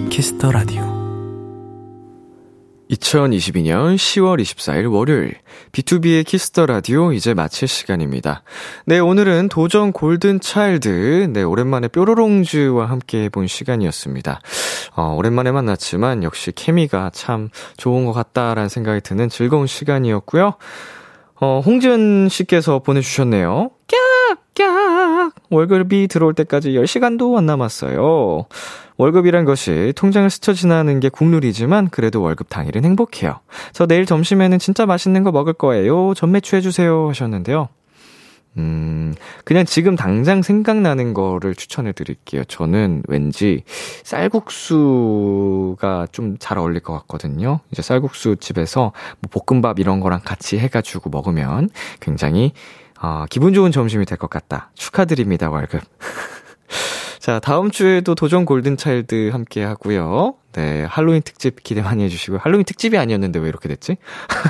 [0.09, 0.84] Kiss the Radio
[2.95, 5.35] 2022년 10월 24일 월요일
[5.71, 8.43] B2B의 키스터 라디오 이제 마칠 시간입니다.
[8.85, 14.39] 네, 오늘은 도전 Golden Child 네, 오랜만에 뾰로롱즈와 함께 해본 시간이었습니다.
[14.95, 20.53] 어, 오랜만에 만났지만 역시 케미가 참 좋은 것 같다라는 생각이 드는 즐거운 시간이었고요.
[21.41, 23.71] 어, 홍지은 씨께서 보내 주셨네요.
[23.87, 28.45] 깍 깍 월급이 들어올 때까지 10시간도 안 남았어요.
[28.97, 33.39] 월급이란 것이 통장을 스쳐 지나는 게 국룰이지만 그래도 월급 당일은 행복해요.
[33.73, 36.13] 저 내일 점심에는 진짜 맛있는 거 먹을 거예요.
[36.13, 37.67] 전매추 해주세요 하셨는데요.
[38.57, 42.45] 음, 그냥 지금 당장 생각나는 거를 추천해 드릴게요.
[42.45, 43.63] 저는 왠지
[44.03, 44.47] 쌀국수가
[46.11, 47.59] 좀 잘 어울릴 것 같거든요.
[47.71, 52.53] 이제 쌀국수 집에서 뭐 볶음밥 이런 거랑 같이 해가지고 먹으면 굉장히,
[53.01, 54.71] 어, 기분 좋은 점심이 될 것 같다.
[54.75, 55.81] 축하드립니다, 월급.
[57.19, 60.35] 자, 다음 주에도 도전 Golden Child 함께 하고요.
[60.53, 63.97] 네, 할로윈 특집 기대 많이 해주시고, 할로윈 특집이 아니었는데 왜 이렇게 됐지?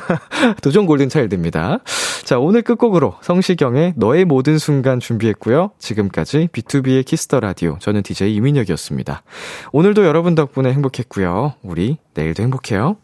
[0.61, 1.79] 도전 Golden Child입니다.
[2.25, 5.71] 자, 오늘 끝곡으로 성시경의 너의 모든 순간 준비했고요.
[5.79, 7.77] 지금까지 B2B의 키스터 라디오.
[7.79, 9.23] 저는 DJ 이민혁이었습니다.
[9.71, 11.53] 오늘도 여러분 덕분에 행복했고요.
[11.63, 12.97] 우리 내일도 행복해요.